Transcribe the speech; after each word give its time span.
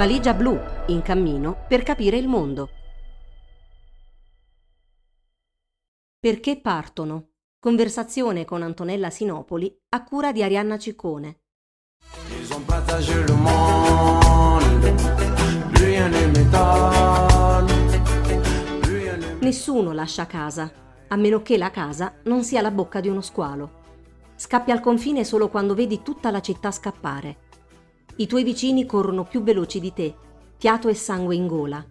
Valigia 0.00 0.32
blu, 0.32 0.58
in 0.86 1.02
cammino 1.02 1.66
per 1.68 1.82
capire 1.82 2.16
il 2.16 2.26
mondo. 2.26 2.70
Perché 6.18 6.58
partono? 6.58 7.32
Conversazione 7.58 8.46
con 8.46 8.62
Antonella 8.62 9.10
Sinopoli 9.10 9.78
a 9.90 10.02
cura 10.02 10.32
di 10.32 10.42
Arianna 10.42 10.78
Ciccone. 10.78 11.40
Ils 12.30 12.50
ont 12.50 12.64
partagé 12.64 13.26
le 13.26 13.34
monde, 13.34 14.94
Nessuno 19.40 19.92
lascia 19.92 20.24
casa, 20.24 20.72
a 21.08 21.16
meno 21.16 21.42
che 21.42 21.58
la 21.58 21.70
casa 21.70 22.14
non 22.24 22.42
sia 22.42 22.62
la 22.62 22.70
bocca 22.70 23.00
di 23.00 23.08
uno 23.08 23.20
squalo. 23.20 23.70
Scappi 24.34 24.70
al 24.70 24.80
confine 24.80 25.24
solo 25.24 25.50
quando 25.50 25.74
vedi 25.74 26.00
tutta 26.00 26.30
la 26.30 26.40
città 26.40 26.70
scappare. 26.70 27.48
I 28.16 28.26
tuoi 28.26 28.44
vicini 28.44 28.86
corrono 28.86 29.24
più 29.24 29.42
veloci 29.42 29.80
di 29.80 29.92
te, 29.92 30.14
fiato 30.56 30.88
e 30.88 30.94
sangue 30.94 31.34
in 31.34 31.46
gola. 31.46 31.84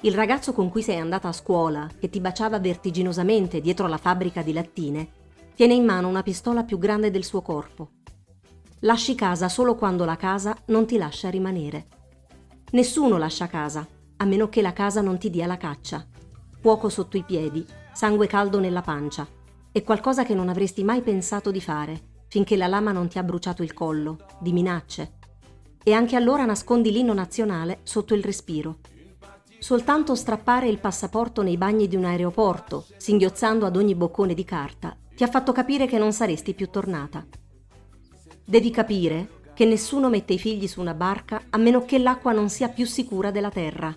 Il 0.00 0.14
ragazzo 0.14 0.52
con 0.52 0.68
cui 0.68 0.82
sei 0.82 0.98
andata 0.98 1.28
a 1.28 1.32
scuola, 1.32 1.88
che 1.98 2.10
ti 2.10 2.20
baciava 2.20 2.58
vertiginosamente 2.58 3.60
dietro 3.60 3.86
la 3.86 3.96
fabbrica 3.96 4.42
di 4.42 4.52
lattine, 4.52 5.08
tiene 5.54 5.74
in 5.74 5.84
mano 5.84 6.08
una 6.08 6.22
pistola 6.22 6.64
più 6.64 6.78
grande 6.78 7.10
del 7.10 7.24
suo 7.24 7.40
corpo. 7.40 7.90
Lasci 8.80 9.14
casa 9.14 9.48
solo 9.48 9.74
quando 9.74 10.04
la 10.04 10.16
casa 10.16 10.56
non 10.66 10.86
ti 10.86 10.98
lascia 10.98 11.30
rimanere. 11.30 11.86
Nessuno 12.72 13.16
lascia 13.16 13.46
casa, 13.46 13.86
a 14.18 14.24
meno 14.24 14.48
che 14.48 14.60
la 14.60 14.72
casa 14.72 15.00
non 15.00 15.18
ti 15.18 15.30
dia 15.30 15.46
la 15.46 15.56
caccia. 15.56 16.04
Fuoco 16.60 16.88
sotto 16.88 17.16
i 17.16 17.22
piedi, 17.22 17.64
sangue 17.92 18.26
caldo 18.26 18.58
nella 18.58 18.82
pancia. 18.82 19.26
È 19.72 19.82
qualcosa 19.82 20.24
che 20.24 20.34
non 20.34 20.48
avresti 20.48 20.84
mai 20.84 21.00
pensato 21.00 21.50
di 21.50 21.60
fare, 21.60 22.00
finché 22.28 22.56
la 22.56 22.66
lama 22.66 22.92
non 22.92 23.08
ti 23.08 23.18
ha 23.18 23.22
bruciato 23.22 23.62
il 23.62 23.72
collo, 23.72 24.18
di 24.40 24.52
minacce. 24.52 25.14
E 25.88 25.92
anche 25.92 26.16
allora 26.16 26.44
nascondi 26.44 26.90
l'inno 26.90 27.12
nazionale 27.12 27.78
sotto 27.84 28.14
il 28.14 28.24
respiro. 28.24 28.78
Soltanto 29.60 30.16
strappare 30.16 30.66
il 30.66 30.80
passaporto 30.80 31.42
nei 31.42 31.56
bagni 31.56 31.86
di 31.86 31.94
un 31.94 32.04
aeroporto, 32.04 32.84
singhiozzando 32.96 33.64
ad 33.64 33.76
ogni 33.76 33.94
boccone 33.94 34.34
di 34.34 34.44
carta, 34.44 34.96
ti 35.14 35.22
ha 35.22 35.28
fatto 35.28 35.52
capire 35.52 35.86
che 35.86 35.96
non 35.96 36.12
saresti 36.12 36.54
più 36.54 36.70
tornata. 36.70 37.24
Devi 38.44 38.70
capire 38.72 39.44
che 39.54 39.64
nessuno 39.64 40.08
mette 40.08 40.32
i 40.32 40.40
figli 40.40 40.66
su 40.66 40.80
una 40.80 40.92
barca 40.92 41.42
a 41.50 41.56
meno 41.56 41.84
che 41.84 42.00
l'acqua 42.00 42.32
non 42.32 42.48
sia 42.48 42.68
più 42.68 42.84
sicura 42.84 43.30
della 43.30 43.50
terra. 43.50 43.96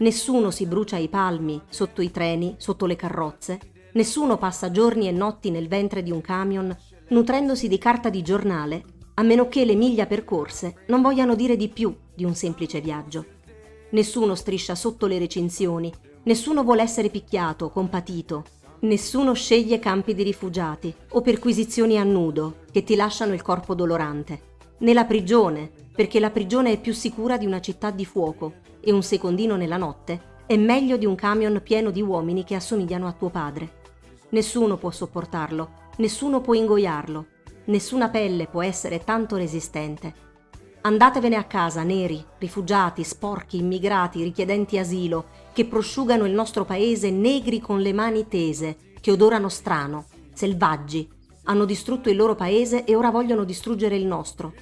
Nessuno 0.00 0.50
si 0.50 0.66
brucia 0.66 0.98
i 0.98 1.08
palmi 1.08 1.62
sotto 1.70 2.02
i 2.02 2.10
treni, 2.10 2.56
sotto 2.58 2.84
le 2.84 2.96
carrozze. 2.96 3.58
Nessuno 3.94 4.36
passa 4.36 4.70
giorni 4.70 5.08
e 5.08 5.12
notti 5.12 5.50
nel 5.50 5.68
ventre 5.68 6.02
di 6.02 6.10
un 6.10 6.20
camion 6.20 6.76
nutrendosi 7.08 7.68
di 7.68 7.78
carta 7.78 8.10
di 8.10 8.20
giornale, 8.20 8.84
a 9.14 9.22
meno 9.22 9.48
che 9.48 9.64
le 9.64 9.74
miglia 9.74 10.06
percorse 10.06 10.84
non 10.86 11.02
vogliano 11.02 11.34
dire 11.34 11.56
di 11.56 11.68
più 11.68 11.94
di 12.14 12.24
un 12.24 12.34
semplice 12.34 12.80
viaggio. 12.80 13.24
Nessuno 13.90 14.34
striscia 14.34 14.74
sotto 14.74 15.06
le 15.06 15.18
recinzioni, 15.18 15.92
nessuno 16.24 16.62
vuole 16.64 16.82
essere 16.82 17.10
picchiato, 17.10 17.70
compatito, 17.70 18.44
Nessuno 18.82 19.32
sceglie 19.32 19.78
campi 19.78 20.12
di 20.12 20.24
rifugiati 20.24 20.92
o 21.10 21.20
perquisizioni 21.20 22.00
a 22.00 22.02
nudo 22.02 22.64
che 22.72 22.82
ti 22.82 22.96
lasciano 22.96 23.32
il 23.32 23.40
corpo 23.40 23.76
dolorante. 23.76 24.40
Né 24.78 24.92
la 24.92 25.04
prigione, 25.04 25.70
perché 25.94 26.18
la 26.18 26.30
prigione 26.30 26.72
è 26.72 26.80
più 26.80 26.92
sicura 26.92 27.36
di 27.36 27.46
una 27.46 27.60
città 27.60 27.92
di 27.92 28.04
fuoco 28.04 28.54
e 28.80 28.90
un 28.90 29.04
secondino 29.04 29.54
nella 29.54 29.76
notte 29.76 30.30
è 30.46 30.56
meglio 30.56 30.96
di 30.96 31.06
un 31.06 31.14
camion 31.14 31.60
pieno 31.62 31.92
di 31.92 32.02
uomini 32.02 32.42
che 32.42 32.56
assomigliano 32.56 33.06
a 33.06 33.12
tuo 33.12 33.28
padre. 33.28 33.82
Nessuno 34.30 34.76
può 34.76 34.90
sopportarlo, 34.90 35.70
nessuno 35.98 36.40
può 36.40 36.54
ingoiarlo, 36.54 37.26
nessuna 37.66 38.08
pelle 38.08 38.46
può 38.46 38.62
essere 38.62 39.04
tanto 39.04 39.36
resistente. 39.36 40.30
Andatevene 40.84 41.36
a 41.36 41.44
casa, 41.44 41.84
neri, 41.84 42.24
rifugiati, 42.38 43.04
sporchi, 43.04 43.58
immigrati, 43.58 44.22
richiedenti 44.22 44.78
asilo, 44.78 45.26
che 45.52 45.64
prosciugano 45.64 46.24
il 46.24 46.32
nostro 46.32 46.64
paese 46.64 47.10
negri 47.10 47.60
con 47.60 47.80
le 47.80 47.92
mani 47.92 48.26
tese, 48.26 48.76
che 49.00 49.12
odorano 49.12 49.48
strano, 49.48 50.06
selvaggi. 50.32 51.08
Hanno 51.44 51.64
distrutto 51.64 52.10
il 52.10 52.16
loro 52.16 52.34
paese 52.34 52.84
e 52.84 52.96
ora 52.96 53.10
vogliono 53.10 53.44
distruggere 53.44 53.96
il 53.96 54.06
nostro. 54.06 54.52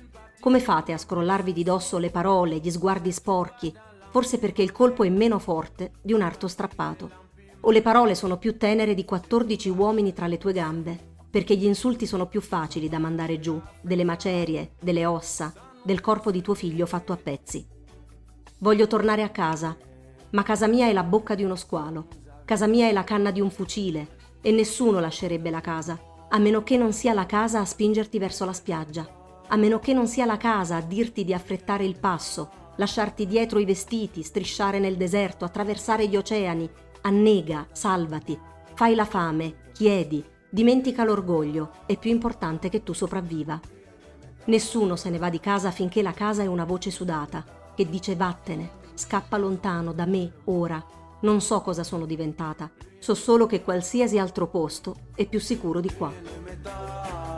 Come 0.40 0.60
fate 0.60 0.92
a 0.92 0.98
scrollarvi 0.98 1.54
di 1.54 1.62
dosso 1.62 1.96
le 1.96 2.10
parole, 2.10 2.58
gli 2.58 2.70
sguardi 2.70 3.12
sporchi? 3.12 3.74
Forse 4.10 4.38
perché 4.38 4.62
il 4.62 4.72
colpo 4.72 5.04
è 5.04 5.08
meno 5.08 5.38
forte 5.38 5.92
di 6.02 6.12
un 6.12 6.20
arto 6.20 6.48
strappato. 6.48 7.28
O 7.60 7.70
le 7.70 7.80
parole 7.80 8.14
sono 8.14 8.36
più 8.36 8.58
tenere 8.58 8.94
di 8.94 9.04
14 9.04 9.68
uomini 9.70 10.12
tra 10.12 10.26
le 10.26 10.38
tue 10.38 10.52
gambe, 10.52 11.09
perché 11.30 11.56
gli 11.56 11.64
insulti 11.64 12.06
sono 12.06 12.26
più 12.26 12.40
facili 12.40 12.88
da 12.88 12.98
mandare 12.98 13.38
giù, 13.38 13.60
delle 13.80 14.04
macerie, 14.04 14.72
delle 14.80 15.06
ossa, 15.06 15.52
del 15.82 16.00
corpo 16.00 16.30
di 16.30 16.42
tuo 16.42 16.54
figlio 16.54 16.86
fatto 16.86 17.12
a 17.12 17.16
pezzi. 17.16 17.64
Voglio 18.58 18.86
tornare 18.86 19.22
a 19.22 19.30
casa, 19.30 19.76
ma 20.30 20.42
casa 20.42 20.66
mia 20.66 20.86
è 20.86 20.92
la 20.92 21.04
bocca 21.04 21.34
di 21.34 21.44
uno 21.44 21.56
squalo, 21.56 22.06
casa 22.44 22.66
mia 22.66 22.88
è 22.88 22.92
la 22.92 23.04
canna 23.04 23.30
di 23.30 23.40
un 23.40 23.50
fucile 23.50 24.18
e 24.42 24.50
nessuno 24.50 25.00
lascerebbe 25.00 25.50
la 25.50 25.60
casa, 25.60 25.98
a 26.28 26.38
meno 26.38 26.62
che 26.62 26.76
non 26.76 26.92
sia 26.92 27.14
la 27.14 27.26
casa 27.26 27.60
a 27.60 27.64
spingerti 27.64 28.18
verso 28.18 28.44
la 28.44 28.52
spiaggia, 28.52 29.42
a 29.48 29.56
meno 29.56 29.78
che 29.78 29.92
non 29.92 30.06
sia 30.06 30.26
la 30.26 30.36
casa 30.36 30.76
a 30.76 30.82
dirti 30.82 31.24
di 31.24 31.32
affrettare 31.32 31.84
il 31.84 31.98
passo, 31.98 32.50
lasciarti 32.76 33.26
dietro 33.26 33.58
i 33.58 33.64
vestiti, 33.64 34.22
strisciare 34.22 34.78
nel 34.78 34.96
deserto, 34.96 35.44
attraversare 35.44 36.06
gli 36.06 36.16
oceani, 36.16 36.68
annega, 37.02 37.66
salvati, 37.72 38.38
fai 38.74 38.94
la 38.94 39.04
fame, 39.04 39.70
chiedi, 39.72 40.24
dimentica 40.50 41.04
l'orgoglio, 41.04 41.70
è 41.86 41.96
più 41.96 42.10
importante 42.10 42.68
che 42.68 42.82
tu 42.82 42.92
sopravviva. 42.92 43.58
Nessuno 44.46 44.96
se 44.96 45.08
ne 45.08 45.18
va 45.18 45.30
di 45.30 45.40
casa 45.40 45.70
finché 45.70 46.02
la 46.02 46.12
casa 46.12 46.42
è 46.42 46.46
una 46.46 46.64
voce 46.64 46.90
sudata, 46.90 47.44
che 47.74 47.88
dice 47.88 48.16
vattene, 48.16 48.70
scappa 48.94 49.36
lontano 49.36 49.92
da 49.92 50.06
me 50.06 50.32
ora. 50.44 50.84
Non 51.20 51.40
so 51.40 51.60
cosa 51.60 51.84
sono 51.84 52.04
diventata, 52.04 52.70
so 52.98 53.14
solo 53.14 53.46
che 53.46 53.62
qualsiasi 53.62 54.18
altro 54.18 54.48
posto 54.48 54.96
è 55.14 55.26
più 55.26 55.38
sicuro 55.38 55.80
di 55.80 55.92
qua. 55.94 57.29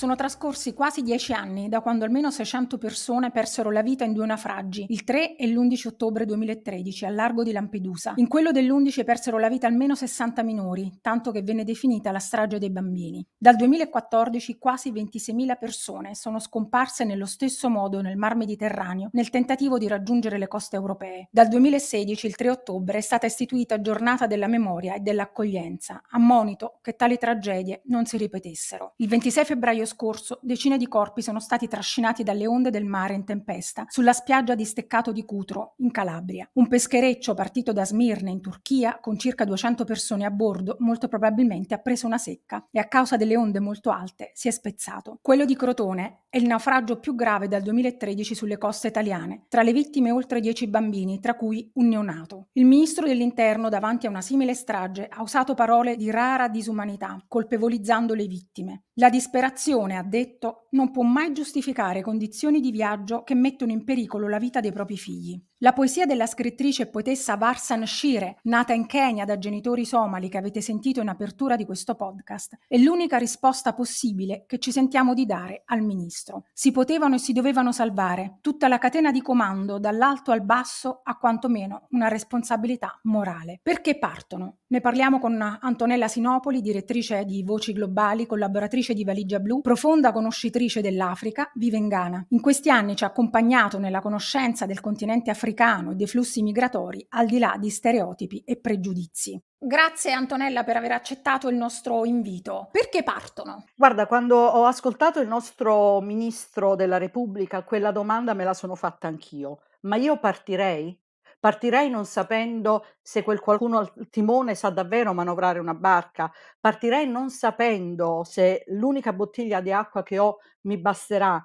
Sono 0.00 0.14
trascorsi 0.14 0.72
quasi 0.72 1.02
dieci 1.02 1.34
anni 1.34 1.68
da 1.68 1.82
quando 1.82 2.06
almeno 2.06 2.30
600 2.30 2.78
persone 2.78 3.30
persero 3.30 3.70
la 3.70 3.82
vita 3.82 4.02
in 4.02 4.14
due 4.14 4.24
naufragi, 4.24 4.86
il 4.88 5.04
3 5.04 5.36
e 5.36 5.46
l'11 5.46 5.88
ottobre 5.88 6.24
2013, 6.24 7.04
al 7.04 7.14
largo 7.14 7.42
di 7.42 7.52
Lampedusa. 7.52 8.14
In 8.16 8.26
quello 8.26 8.50
dell'11 8.50 9.04
persero 9.04 9.38
la 9.38 9.50
vita 9.50 9.66
almeno 9.66 9.94
60 9.94 10.42
minori, 10.42 11.00
tanto 11.02 11.30
che 11.32 11.42
venne 11.42 11.64
definita 11.64 12.12
la 12.12 12.18
strage 12.18 12.58
dei 12.58 12.70
bambini. 12.70 13.22
Dal 13.36 13.56
2014 13.56 14.56
quasi 14.56 14.90
26.000 14.90 15.58
persone 15.58 16.14
sono 16.14 16.38
scomparse 16.38 17.04
nello 17.04 17.26
stesso 17.26 17.68
modo 17.68 18.00
nel 18.00 18.16
Mar 18.16 18.36
Mediterraneo 18.36 19.10
nel 19.12 19.28
tentativo 19.28 19.76
di 19.76 19.86
raggiungere 19.86 20.38
le 20.38 20.48
coste 20.48 20.76
europee. 20.76 21.28
Dal 21.30 21.48
2016, 21.48 22.26
il 22.26 22.36
3 22.36 22.48
ottobre, 22.48 22.96
è 22.96 23.02
stata 23.02 23.26
istituita 23.26 23.82
giornata 23.82 24.26
della 24.26 24.46
memoria 24.48 24.94
e 24.94 25.00
dell'accoglienza, 25.00 26.04
a 26.08 26.18
monito 26.18 26.78
che 26.80 26.96
tali 26.96 27.18
tragedie 27.18 27.82
non 27.88 28.06
si 28.06 28.16
ripetessero. 28.16 28.94
Il 28.96 29.08
26 29.08 29.44
febbraio 29.44 29.88
scorso 29.90 30.38
decine 30.42 30.78
di 30.78 30.86
corpi 30.86 31.22
sono 31.22 31.40
stati 31.40 31.66
trascinati 31.66 32.22
dalle 32.22 32.46
onde 32.46 32.70
del 32.70 32.84
mare 32.84 33.14
in 33.14 33.24
tempesta 33.24 33.86
sulla 33.88 34.12
spiaggia 34.12 34.54
di 34.54 34.64
Steccato 34.64 35.12
di 35.12 35.24
Cutro, 35.24 35.74
in 35.78 35.90
Calabria. 35.90 36.48
Un 36.54 36.68
peschereccio 36.68 37.34
partito 37.34 37.72
da 37.72 37.84
Smirne, 37.84 38.30
in 38.30 38.40
Turchia, 38.40 38.98
con 39.00 39.18
circa 39.18 39.44
200 39.44 39.84
persone 39.84 40.24
a 40.24 40.30
bordo, 40.30 40.76
molto 40.80 41.08
probabilmente 41.08 41.74
ha 41.74 41.78
preso 41.78 42.06
una 42.06 42.18
secca 42.18 42.66
e 42.70 42.78
a 42.78 42.86
causa 42.86 43.16
delle 43.16 43.36
onde 43.36 43.60
molto 43.60 43.90
alte 43.90 44.30
si 44.34 44.48
è 44.48 44.50
spezzato. 44.50 45.18
Quello 45.20 45.44
di 45.44 45.56
Crotone 45.56 46.22
è 46.30 46.36
il 46.36 46.46
naufragio 46.46 47.00
più 47.00 47.16
grave 47.16 47.48
dal 47.48 47.62
2013 47.62 48.34
sulle 48.34 48.56
coste 48.56 48.86
italiane. 48.86 49.46
Tra 49.48 49.62
le 49.62 49.72
vittime 49.72 50.12
oltre 50.12 50.40
10 50.40 50.68
bambini, 50.68 51.18
tra 51.18 51.34
cui 51.34 51.68
un 51.74 51.88
neonato. 51.88 52.48
Il 52.52 52.66
ministro 52.66 53.06
dell'Interno 53.06 53.68
davanti 53.68 54.06
a 54.06 54.10
una 54.10 54.20
simile 54.20 54.54
strage 54.54 55.08
ha 55.08 55.22
usato 55.22 55.54
parole 55.54 55.96
di 55.96 56.10
rara 56.10 56.48
disumanità, 56.48 57.22
colpevolizzando 57.26 58.14
le 58.14 58.26
vittime. 58.26 58.84
La 59.00 59.08
disperazione, 59.08 59.79
ha 59.88 60.02
detto, 60.02 60.66
non 60.70 60.90
può 60.90 61.02
mai 61.02 61.32
giustificare 61.32 62.02
condizioni 62.02 62.60
di 62.60 62.70
viaggio 62.70 63.22
che 63.22 63.34
mettono 63.34 63.72
in 63.72 63.84
pericolo 63.84 64.28
la 64.28 64.38
vita 64.38 64.60
dei 64.60 64.72
propri 64.72 64.96
figli. 64.96 65.42
La 65.62 65.74
poesia 65.74 66.06
della 66.06 66.24
scrittrice 66.24 66.84
e 66.84 66.86
poetessa 66.86 67.36
Varsan 67.36 67.86
Shire, 67.86 68.38
nata 68.44 68.72
in 68.72 68.86
Kenya 68.86 69.26
da 69.26 69.36
genitori 69.36 69.84
somali 69.84 70.30
che 70.30 70.38
avete 70.38 70.62
sentito 70.62 71.02
in 71.02 71.08
apertura 71.08 71.54
di 71.54 71.66
questo 71.66 71.96
podcast, 71.96 72.56
è 72.66 72.78
l'unica 72.78 73.18
risposta 73.18 73.74
possibile 73.74 74.44
che 74.46 74.58
ci 74.58 74.72
sentiamo 74.72 75.12
di 75.12 75.26
dare 75.26 75.64
al 75.66 75.82
ministro. 75.82 76.46
Si 76.54 76.72
potevano 76.72 77.16
e 77.16 77.18
si 77.18 77.34
dovevano 77.34 77.72
salvare 77.72 78.38
tutta 78.40 78.68
la 78.68 78.78
catena 78.78 79.10
di 79.10 79.20
comando, 79.20 79.78
dall'alto 79.78 80.30
al 80.30 80.42
basso, 80.42 81.02
ha 81.04 81.18
quantomeno 81.18 81.88
una 81.90 82.08
responsabilità 82.08 82.98
morale. 83.02 83.60
Perché 83.62 83.98
partono? 83.98 84.60
Ne 84.68 84.80
parliamo 84.80 85.18
con 85.18 85.58
Antonella 85.60 86.08
Sinopoli, 86.08 86.62
direttrice 86.62 87.26
di 87.26 87.42
Voci 87.42 87.74
Globali, 87.74 88.24
collaboratrice 88.24 88.94
di 88.94 89.04
Valigia 89.04 89.40
Blu, 89.40 89.60
profonda 89.60 90.10
conoscitrice 90.10 90.80
dell'Africa, 90.80 91.50
vive 91.56 91.76
in 91.76 91.88
Ghana. 91.88 92.26
In 92.30 92.40
questi 92.40 92.70
anni 92.70 92.96
ci 92.96 93.04
ha 93.04 93.08
accompagnato 93.08 93.78
nella 93.78 94.00
conoscenza 94.00 94.64
del 94.64 94.80
continente 94.80 95.28
africano 95.28 95.48
africano 95.50 95.90
e 95.90 95.94
dei 95.94 96.06
flussi 96.06 96.42
migratori 96.42 97.04
al 97.10 97.26
di 97.26 97.38
là 97.38 97.56
di 97.58 97.70
stereotipi 97.70 98.42
e 98.44 98.56
pregiudizi. 98.56 99.40
Grazie 99.58 100.12
Antonella 100.12 100.64
per 100.64 100.76
aver 100.76 100.92
accettato 100.92 101.48
il 101.48 101.56
nostro 101.56 102.04
invito. 102.04 102.68
Perché 102.72 103.02
partono? 103.02 103.64
Guarda, 103.74 104.06
quando 104.06 104.36
ho 104.36 104.64
ascoltato 104.64 105.20
il 105.20 105.28
nostro 105.28 106.00
ministro 106.00 106.76
della 106.76 106.96
Repubblica, 106.96 107.62
quella 107.62 107.90
domanda 107.90 108.32
me 108.32 108.44
la 108.44 108.54
sono 108.54 108.74
fatta 108.74 109.08
anch'io. 109.08 109.62
Ma 109.82 109.96
io 109.96 110.18
partirei? 110.18 110.98
Partirei 111.38 111.88
non 111.88 112.04
sapendo 112.04 112.84
se 113.00 113.22
quel 113.22 113.40
qualcuno 113.40 113.78
al 113.78 114.08
timone 114.10 114.54
sa 114.54 114.68
davvero 114.68 115.14
manovrare 115.14 115.58
una 115.58 115.74
barca. 115.74 116.30
Partirei 116.58 117.08
non 117.08 117.30
sapendo 117.30 118.24
se 118.24 118.64
l'unica 118.68 119.12
bottiglia 119.14 119.60
di 119.60 119.72
acqua 119.72 120.02
che 120.02 120.18
ho 120.18 120.38
mi 120.62 120.76
basterà, 120.76 121.42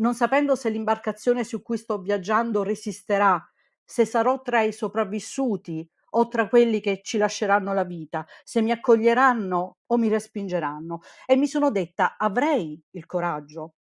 non 0.00 0.14
sapendo 0.14 0.54
se 0.56 0.68
l'imbarcazione 0.68 1.44
su 1.44 1.62
cui 1.62 1.76
sto 1.78 1.98
viaggiando 1.98 2.62
resisterà, 2.62 3.40
se 3.84 4.04
sarò 4.04 4.40
tra 4.42 4.62
i 4.62 4.72
sopravvissuti 4.72 5.88
o 6.12 6.28
tra 6.28 6.48
quelli 6.48 6.80
che 6.80 7.00
ci 7.02 7.18
lasceranno 7.18 7.72
la 7.72 7.84
vita, 7.84 8.26
se 8.42 8.62
mi 8.62 8.72
accoglieranno 8.72 9.78
o 9.86 9.96
mi 9.96 10.08
respingeranno. 10.08 11.00
E 11.26 11.36
mi 11.36 11.46
sono 11.46 11.70
detta, 11.70 12.16
avrei 12.16 12.80
il 12.90 13.06
coraggio, 13.06 13.74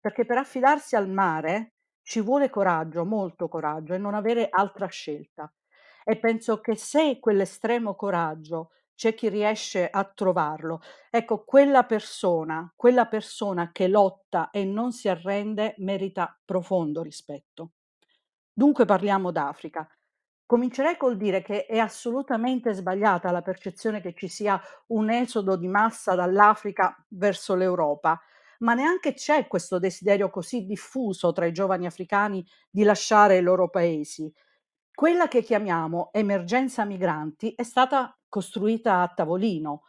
perché 0.00 0.24
per 0.24 0.38
affidarsi 0.38 0.96
al 0.96 1.08
mare 1.08 1.74
ci 2.02 2.20
vuole 2.20 2.50
coraggio, 2.50 3.04
molto 3.04 3.48
coraggio 3.48 3.94
e 3.94 3.98
non 3.98 4.14
avere 4.14 4.48
altra 4.50 4.86
scelta. 4.86 5.52
E 6.04 6.18
penso 6.18 6.60
che 6.60 6.76
se 6.76 7.18
quell'estremo 7.18 7.94
coraggio 7.94 8.70
c'è 8.96 9.14
chi 9.14 9.28
riesce 9.28 9.88
a 9.88 10.04
trovarlo, 10.04 10.80
ecco, 11.10 11.44
quella 11.44 11.84
persona, 11.84 12.72
quella 12.74 13.06
persona 13.06 13.70
che 13.72 13.86
lotta 13.88 14.50
e 14.50 14.64
non 14.64 14.92
si 14.92 15.08
arrende 15.08 15.74
merita 15.78 16.36
profondo 16.44 17.02
rispetto. 17.02 17.72
Dunque 18.52 18.84
parliamo 18.84 19.30
d'Africa. 19.30 19.88
Comincerei 20.46 20.96
col 20.96 21.16
dire 21.16 21.42
che 21.42 21.66
è 21.66 21.78
assolutamente 21.78 22.72
sbagliata 22.72 23.30
la 23.32 23.42
percezione 23.42 24.00
che 24.00 24.14
ci 24.14 24.28
sia 24.28 24.60
un 24.88 25.10
esodo 25.10 25.56
di 25.56 25.66
massa 25.66 26.14
dall'Africa 26.14 26.96
verso 27.08 27.54
l'Europa 27.54 28.20
ma 28.60 28.72
neanche 28.72 29.12
c'è 29.12 29.46
questo 29.48 29.78
desiderio 29.78 30.30
così 30.30 30.64
diffuso 30.64 31.30
tra 31.32 31.44
i 31.44 31.52
giovani 31.52 31.84
africani 31.84 32.42
di 32.70 32.84
lasciare 32.84 33.36
i 33.36 33.42
loro 33.42 33.68
paesi. 33.68 34.32
Quella 34.98 35.28
che 35.28 35.42
chiamiamo 35.42 36.08
emergenza 36.10 36.86
migranti 36.86 37.52
è 37.54 37.64
stata 37.64 38.18
costruita 38.30 39.02
a 39.02 39.08
tavolino. 39.08 39.82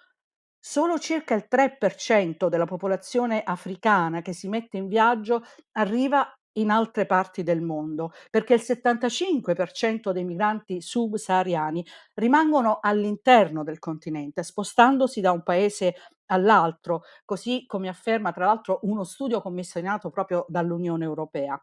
Solo 0.60 1.00
circa 1.00 1.34
il 1.34 1.46
3% 1.48 2.50
della 2.50 2.66
popolazione 2.66 3.42
africana 3.42 4.22
che 4.22 4.34
si 4.34 4.50
mette 4.50 4.76
in 4.76 4.90
viaggio 4.90 5.44
arriva 5.78 6.30
in 6.58 6.72
altre 6.72 7.06
parti 7.06 7.42
del 7.42 7.62
mondo, 7.62 8.12
perché 8.30 8.56
il 8.56 8.60
75% 8.62 10.12
dei 10.12 10.26
migranti 10.26 10.82
subsahariani 10.82 11.86
rimangono 12.16 12.80
all'interno 12.82 13.64
del 13.64 13.80
continente, 13.80 14.44
spostandosi 14.44 15.22
da 15.22 15.32
un 15.32 15.42
paese 15.42 15.96
all'altro, 16.26 17.04
così 17.24 17.64
come 17.66 17.88
afferma 17.88 18.34
tra 18.34 18.44
l'altro 18.44 18.80
uno 18.82 19.06
studio 19.06 19.40
commissionato 19.40 20.10
proprio 20.10 20.46
dall'Unione 20.50 21.06
Europea. 21.06 21.58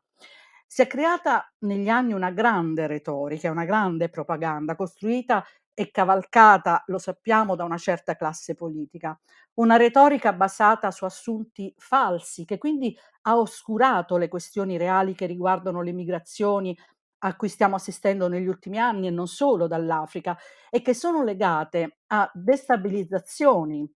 Si 0.72 0.82
è 0.82 0.86
creata 0.86 1.52
negli 1.60 1.88
anni 1.88 2.12
una 2.12 2.30
grande 2.30 2.86
retorica, 2.86 3.50
una 3.50 3.64
grande 3.64 4.08
propaganda 4.08 4.74
costruita 4.74 5.44
e 5.72 5.90
cavalcata, 5.90 6.82
lo 6.86 6.98
sappiamo, 6.98 7.54
da 7.54 7.64
una 7.64 7.78
certa 7.78 8.16
classe 8.16 8.54
politica. 8.54 9.18
Una 9.54 9.76
retorica 9.76 10.32
basata 10.32 10.90
su 10.90 11.04
assunti 11.04 11.72
falsi, 11.78 12.44
che 12.44 12.58
quindi 12.58 12.96
ha 13.22 13.38
oscurato 13.38 14.16
le 14.16 14.28
questioni 14.28 14.76
reali 14.76 15.14
che 15.14 15.26
riguardano 15.26 15.80
le 15.82 15.92
migrazioni 15.92 16.76
a 17.18 17.36
cui 17.36 17.48
stiamo 17.48 17.76
assistendo 17.76 18.28
negli 18.28 18.46
ultimi 18.46 18.78
anni 18.78 19.06
e 19.06 19.10
non 19.10 19.26
solo 19.28 19.66
dall'Africa, 19.66 20.36
e 20.70 20.82
che 20.82 20.94
sono 20.94 21.22
legate 21.24 21.98
a 22.08 22.30
destabilizzazioni 22.34 23.88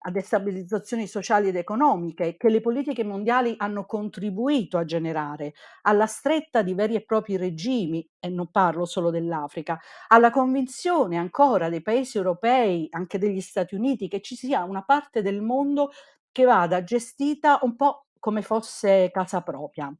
a 0.00 0.10
destabilizzazioni 0.10 1.06
sociali 1.06 1.48
ed 1.48 1.56
economiche 1.56 2.36
che 2.36 2.48
le 2.48 2.60
politiche 2.60 3.04
mondiali 3.04 3.54
hanno 3.58 3.84
contribuito 3.84 4.78
a 4.78 4.84
generare, 4.84 5.54
alla 5.82 6.06
stretta 6.06 6.62
di 6.62 6.74
veri 6.74 6.94
e 6.94 7.04
propri 7.04 7.36
regimi, 7.36 8.08
e 8.20 8.28
non 8.28 8.50
parlo 8.50 8.84
solo 8.84 9.10
dell'Africa, 9.10 9.78
alla 10.08 10.30
convinzione 10.30 11.16
ancora 11.16 11.68
dei 11.68 11.82
paesi 11.82 12.16
europei, 12.16 12.86
anche 12.90 13.18
degli 13.18 13.40
Stati 13.40 13.74
Uniti, 13.74 14.08
che 14.08 14.20
ci 14.20 14.36
sia 14.36 14.64
una 14.64 14.82
parte 14.84 15.22
del 15.22 15.42
mondo 15.42 15.90
che 16.32 16.44
vada 16.44 16.82
gestita 16.84 17.58
un 17.62 17.76
po' 17.76 18.06
come 18.18 18.42
fosse 18.42 19.10
casa 19.12 19.40
propria 19.42 19.92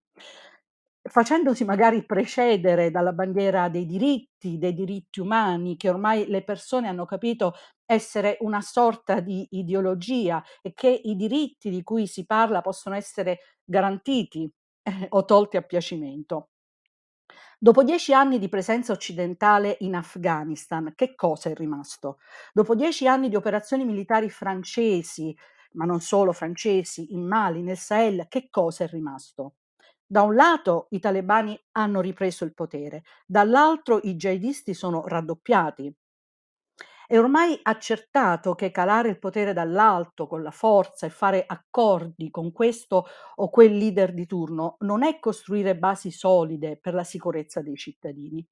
facendosi 1.08 1.64
magari 1.64 2.04
precedere 2.04 2.90
dalla 2.90 3.12
bandiera 3.12 3.68
dei 3.68 3.86
diritti, 3.86 4.58
dei 4.58 4.72
diritti 4.74 5.20
umani, 5.20 5.76
che 5.76 5.88
ormai 5.88 6.26
le 6.28 6.42
persone 6.44 6.88
hanno 6.88 7.04
capito 7.04 7.54
essere 7.84 8.36
una 8.40 8.60
sorta 8.60 9.20
di 9.20 9.46
ideologia 9.50 10.42
e 10.62 10.72
che 10.74 10.88
i 10.88 11.16
diritti 11.16 11.70
di 11.70 11.82
cui 11.82 12.06
si 12.06 12.26
parla 12.26 12.60
possono 12.60 12.94
essere 12.94 13.38
garantiti 13.64 14.50
eh, 14.82 15.06
o 15.10 15.24
tolti 15.24 15.56
a 15.56 15.62
piacimento. 15.62 16.50
Dopo 17.60 17.82
dieci 17.84 18.12
anni 18.12 18.38
di 18.38 18.48
presenza 18.48 18.92
occidentale 18.92 19.76
in 19.80 19.94
Afghanistan, 19.94 20.92
che 20.94 21.14
cosa 21.14 21.50
è 21.50 21.54
rimasto? 21.54 22.18
Dopo 22.52 22.74
dieci 22.74 23.06
anni 23.06 23.28
di 23.28 23.36
operazioni 23.36 23.84
militari 23.84 24.30
francesi, 24.30 25.36
ma 25.72 25.84
non 25.84 26.00
solo 26.00 26.32
francesi, 26.32 27.12
in 27.12 27.26
Mali, 27.26 27.62
nel 27.62 27.76
Sahel, 27.76 28.26
che 28.28 28.48
cosa 28.48 28.84
è 28.84 28.88
rimasto? 28.88 29.57
Da 30.10 30.22
un 30.22 30.34
lato 30.34 30.88
i 30.90 30.98
talebani 31.00 31.58
hanno 31.72 32.00
ripreso 32.02 32.44
il 32.44 32.52
potere, 32.52 33.04
dall'altro 33.26 34.00
i 34.02 34.16
jihadisti 34.16 34.74
sono 34.74 35.06
raddoppiati. 35.06 35.94
È 37.06 37.18
ormai 37.18 37.58
accertato 37.62 38.54
che 38.54 38.70
calare 38.70 39.08
il 39.08 39.18
potere 39.18 39.52
dall'alto 39.54 40.26
con 40.26 40.42
la 40.42 40.50
forza 40.50 41.06
e 41.06 41.10
fare 41.10 41.44
accordi 41.46 42.30
con 42.30 42.52
questo 42.52 43.06
o 43.36 43.48
quel 43.50 43.74
leader 43.76 44.12
di 44.12 44.26
turno 44.26 44.76
non 44.80 45.02
è 45.02 45.18
costruire 45.18 45.76
basi 45.76 46.10
solide 46.10 46.76
per 46.78 46.92
la 46.94 47.04
sicurezza 47.04 47.62
dei 47.62 47.76
cittadini. 47.76 48.46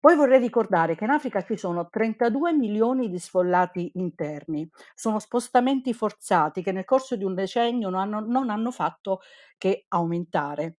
Poi 0.00 0.14
vorrei 0.14 0.38
ricordare 0.38 0.94
che 0.94 1.04
in 1.04 1.10
Africa 1.10 1.42
ci 1.42 1.56
sono 1.56 1.88
32 1.88 2.52
milioni 2.52 3.08
di 3.10 3.18
sfollati 3.18 3.90
interni, 3.94 4.68
sono 4.94 5.18
spostamenti 5.18 5.92
forzati 5.92 6.62
che 6.62 6.72
nel 6.72 6.84
corso 6.84 7.16
di 7.16 7.24
un 7.24 7.34
decennio 7.34 7.88
non 7.90 8.00
hanno, 8.00 8.20
non 8.20 8.50
hanno 8.50 8.70
fatto 8.70 9.20
che 9.56 9.86
aumentare. 9.88 10.77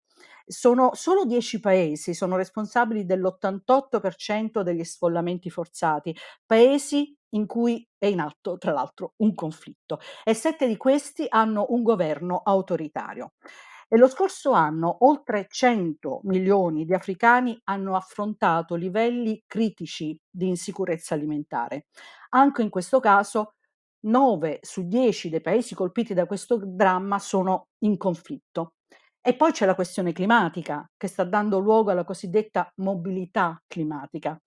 Sono 0.50 0.95
solo 0.95 1.25
10 1.27 1.61
paesi 1.61 2.15
sono 2.15 2.37
responsabili 2.37 3.05
dell'88% 3.05 4.62
degli 4.62 4.83
sfollamenti 4.85 5.50
forzati, 5.50 6.17
paesi 6.47 7.15
in 7.35 7.47
cui 7.47 7.87
è 7.99 8.06
in 8.06 8.21
atto, 8.21 8.56
tra 8.56 8.73
l'altro, 8.73 9.12
un 9.19 9.35
conflitto 9.35 10.00
e 10.25 10.33
sette 10.33 10.67
di 10.67 10.77
questi 10.79 11.27
hanno 11.29 11.67
un 11.69 11.83
governo 11.83 12.40
autoritario. 12.43 13.33
E 13.90 13.97
lo 13.99 14.09
scorso 14.09 14.52
anno 14.52 15.05
oltre 15.07 15.47
100 15.50 16.21
milioni 16.25 16.85
di 16.85 16.95
africani 16.95 17.59
hanno 17.64 17.95
affrontato 17.97 18.75
livelli 18.75 19.43
critici 19.47 20.19
di 20.31 20.49
insicurezza 20.49 21.14
alimentare. 21.14 21.87
Anche 22.31 22.62
in 22.62 22.71
questo 22.71 23.00
caso 23.00 23.55
9 24.07 24.61
su 24.62 24.87
10 24.87 25.28
dei 25.28 25.40
paesi 25.43 25.75
colpiti 25.75 26.14
da 26.14 26.26
questo 26.26 26.59
dramma 26.64 27.19
sono 27.19 27.69
in 27.81 27.97
conflitto. 27.99 28.73
E 29.28 29.37
poi 29.37 29.52
c'è 29.52 29.66
la 29.66 29.75
questione 29.75 30.14
climatica, 30.14 30.90
che 30.97 31.06
sta 31.06 31.23
dando 31.23 31.58
luogo 31.58 31.90
alla 31.90 32.02
cosiddetta 32.02 32.73
mobilità 32.76 33.62
climatica. 33.66 34.40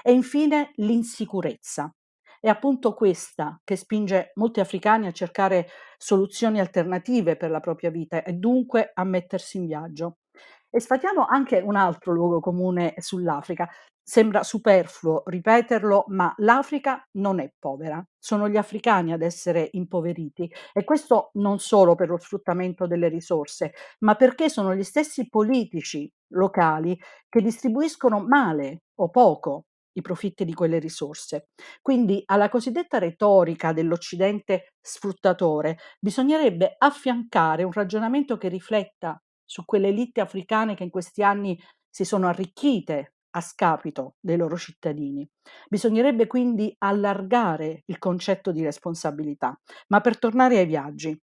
E 0.00 0.12
infine 0.12 0.70
l'insicurezza. 0.76 1.92
È 2.38 2.48
appunto 2.48 2.94
questa 2.94 3.60
che 3.64 3.74
spinge 3.74 4.30
molti 4.34 4.60
africani 4.60 5.08
a 5.08 5.10
cercare 5.10 5.66
soluzioni 5.96 6.60
alternative 6.60 7.36
per 7.36 7.50
la 7.50 7.58
propria 7.58 7.90
vita 7.90 8.22
e 8.22 8.34
dunque 8.34 8.92
a 8.94 9.02
mettersi 9.02 9.56
in 9.56 9.66
viaggio. 9.66 10.18
E 10.70 10.78
sfatiamo 10.78 11.26
anche 11.26 11.58
un 11.58 11.74
altro 11.74 12.12
luogo 12.12 12.38
comune 12.38 12.94
sull'Africa. 12.98 13.68
Sembra 14.10 14.42
superfluo 14.42 15.22
ripeterlo, 15.26 16.04
ma 16.08 16.32
l'Africa 16.38 17.06
non 17.18 17.40
è 17.40 17.52
povera, 17.58 18.02
sono 18.18 18.48
gli 18.48 18.56
africani 18.56 19.12
ad 19.12 19.20
essere 19.20 19.68
impoveriti 19.72 20.50
e 20.72 20.82
questo 20.82 21.28
non 21.34 21.58
solo 21.58 21.94
per 21.94 22.08
lo 22.08 22.16
sfruttamento 22.16 22.86
delle 22.86 23.08
risorse, 23.08 23.72
ma 23.98 24.14
perché 24.14 24.48
sono 24.48 24.74
gli 24.74 24.82
stessi 24.82 25.28
politici 25.28 26.10
locali 26.28 26.98
che 27.28 27.42
distribuiscono 27.42 28.20
male 28.26 28.84
o 28.94 29.10
poco 29.10 29.64
i 29.92 30.00
profitti 30.00 30.46
di 30.46 30.54
quelle 30.54 30.78
risorse. 30.78 31.48
Quindi 31.82 32.22
alla 32.24 32.48
cosiddetta 32.48 32.96
retorica 32.98 33.74
dell'Occidente 33.74 34.72
sfruttatore 34.80 35.76
bisognerebbe 36.00 36.76
affiancare 36.78 37.62
un 37.62 37.72
ragionamento 37.72 38.38
che 38.38 38.48
rifletta 38.48 39.20
su 39.44 39.66
quelle 39.66 39.88
elite 39.88 40.22
africane 40.22 40.74
che 40.74 40.84
in 40.84 40.90
questi 40.90 41.22
anni 41.22 41.58
si 41.90 42.04
sono 42.06 42.26
arricchite 42.28 43.12
a 43.38 43.40
scapito 43.40 44.16
dei 44.20 44.36
loro 44.36 44.56
cittadini. 44.56 45.28
Bisognerebbe 45.68 46.26
quindi 46.26 46.74
allargare 46.78 47.82
il 47.86 47.98
concetto 47.98 48.52
di 48.52 48.62
responsabilità. 48.62 49.58
Ma 49.88 50.00
per 50.00 50.18
tornare 50.18 50.58
ai 50.58 50.66
viaggi, 50.66 51.16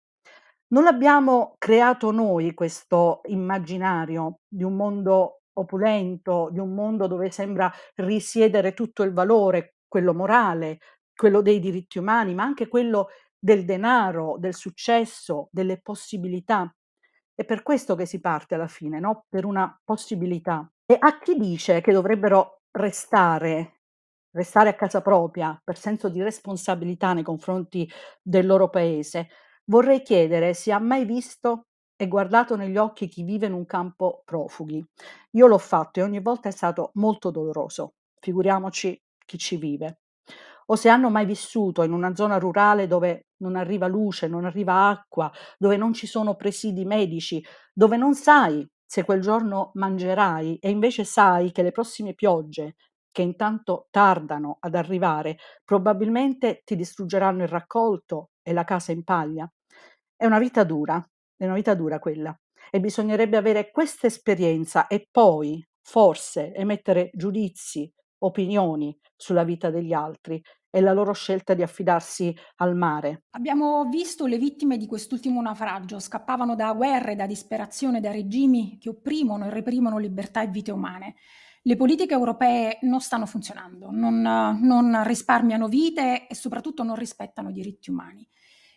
non 0.68 0.86
abbiamo 0.86 1.54
creato 1.58 2.10
noi 2.10 2.54
questo 2.54 3.20
immaginario 3.26 4.40
di 4.48 4.64
un 4.64 4.74
mondo 4.74 5.42
opulento, 5.54 6.48
di 6.50 6.58
un 6.58 6.74
mondo 6.74 7.06
dove 7.06 7.30
sembra 7.30 7.70
risiedere 7.96 8.72
tutto 8.74 9.02
il 9.02 9.12
valore, 9.12 9.76
quello 9.86 10.14
morale, 10.14 10.78
quello 11.14 11.42
dei 11.42 11.60
diritti 11.60 11.98
umani, 11.98 12.34
ma 12.34 12.42
anche 12.42 12.66
quello 12.66 13.08
del 13.38 13.64
denaro, 13.64 14.36
del 14.38 14.54
successo, 14.54 15.48
delle 15.52 15.80
possibilità. 15.80 16.72
È 17.36 17.44
per 17.44 17.62
questo 17.62 17.96
che 17.96 18.06
si 18.06 18.20
parte 18.20 18.54
alla 18.54 18.68
fine, 18.68 19.00
no? 19.00 19.24
Per 19.28 19.44
una 19.44 19.76
possibilità. 19.84 20.68
E 20.86 20.96
a 20.98 21.18
chi 21.18 21.36
dice 21.36 21.80
che 21.80 21.92
dovrebbero 21.92 22.60
restare, 22.70 23.80
restare 24.30 24.68
a 24.68 24.74
casa 24.74 25.00
propria 25.00 25.58
per 25.62 25.76
senso 25.76 26.08
di 26.08 26.22
responsabilità 26.22 27.12
nei 27.12 27.22
confronti 27.24 27.90
del 28.22 28.46
loro 28.46 28.68
paese, 28.70 29.28
vorrei 29.64 30.02
chiedere 30.02 30.54
se 30.54 30.72
ha 30.72 30.78
mai 30.78 31.04
visto 31.04 31.66
e 31.96 32.06
guardato 32.08 32.56
negli 32.56 32.76
occhi 32.76 33.08
chi 33.08 33.22
vive 33.22 33.46
in 33.46 33.52
un 33.52 33.66
campo 33.66 34.22
profughi. 34.24 34.84
Io 35.32 35.46
l'ho 35.46 35.58
fatto 35.58 36.00
e 36.00 36.02
ogni 36.02 36.20
volta 36.20 36.48
è 36.48 36.52
stato 36.52 36.90
molto 36.94 37.30
doloroso. 37.30 37.94
Figuriamoci 38.20 39.00
chi 39.24 39.38
ci 39.38 39.56
vive. 39.56 39.98
O 40.66 40.76
se 40.76 40.88
hanno 40.88 41.10
mai 41.10 41.26
vissuto 41.26 41.82
in 41.82 41.92
una 41.92 42.14
zona 42.14 42.38
rurale 42.38 42.86
dove 42.86 43.28
non 43.38 43.56
arriva 43.56 43.86
luce, 43.86 44.28
non 44.28 44.44
arriva 44.44 44.88
acqua, 44.88 45.30
dove 45.58 45.76
non 45.76 45.92
ci 45.92 46.06
sono 46.06 46.34
presidi 46.36 46.84
medici, 46.84 47.44
dove 47.72 47.96
non 47.96 48.14
sai 48.14 48.66
se 48.84 49.04
quel 49.04 49.20
giorno 49.20 49.70
mangerai 49.74 50.56
e 50.56 50.70
invece 50.70 51.04
sai 51.04 51.52
che 51.52 51.62
le 51.62 51.72
prossime 51.72 52.14
piogge, 52.14 52.76
che 53.10 53.22
intanto 53.22 53.88
tardano 53.90 54.56
ad 54.60 54.74
arrivare, 54.74 55.38
probabilmente 55.64 56.62
ti 56.64 56.76
distruggeranno 56.76 57.42
il 57.42 57.48
raccolto 57.48 58.30
e 58.42 58.52
la 58.52 58.64
casa 58.64 58.92
in 58.92 59.04
paglia. 59.04 59.50
È 60.16 60.26
una 60.26 60.38
vita 60.38 60.64
dura, 60.64 61.04
è 61.36 61.44
una 61.44 61.54
vita 61.54 61.74
dura 61.74 61.98
quella 61.98 62.36
e 62.70 62.80
bisognerebbe 62.80 63.36
avere 63.36 63.70
questa 63.70 64.06
esperienza 64.06 64.86
e 64.86 65.06
poi 65.10 65.64
forse 65.82 66.52
emettere 66.54 67.10
giudizi, 67.12 67.90
opinioni 68.24 68.96
sulla 69.16 69.44
vita 69.44 69.70
degli 69.70 69.92
altri 69.92 70.42
e 70.70 70.80
la 70.80 70.92
loro 70.92 71.12
scelta 71.12 71.54
di 71.54 71.62
affidarsi 71.62 72.36
al 72.56 72.74
mare. 72.74 73.24
Abbiamo 73.30 73.84
visto 73.88 74.26
le 74.26 74.38
vittime 74.38 74.76
di 74.76 74.86
quest'ultimo 74.86 75.40
naufragio, 75.40 76.00
scappavano 76.00 76.56
da 76.56 76.72
guerre, 76.72 77.14
da 77.14 77.26
disperazione, 77.26 78.00
da 78.00 78.10
regimi 78.10 78.76
che 78.80 78.88
opprimono 78.88 79.46
e 79.46 79.50
reprimono 79.50 79.98
libertà 79.98 80.42
e 80.42 80.48
vite 80.48 80.72
umane. 80.72 81.14
Le 81.62 81.76
politiche 81.76 82.12
europee 82.12 82.78
non 82.82 83.00
stanno 83.00 83.24
funzionando, 83.24 83.90
non, 83.90 84.20
non 84.20 85.02
risparmiano 85.04 85.68
vite 85.68 86.26
e 86.26 86.34
soprattutto 86.34 86.82
non 86.82 86.96
rispettano 86.96 87.50
i 87.50 87.54
diritti 87.54 87.90
umani. 87.90 88.28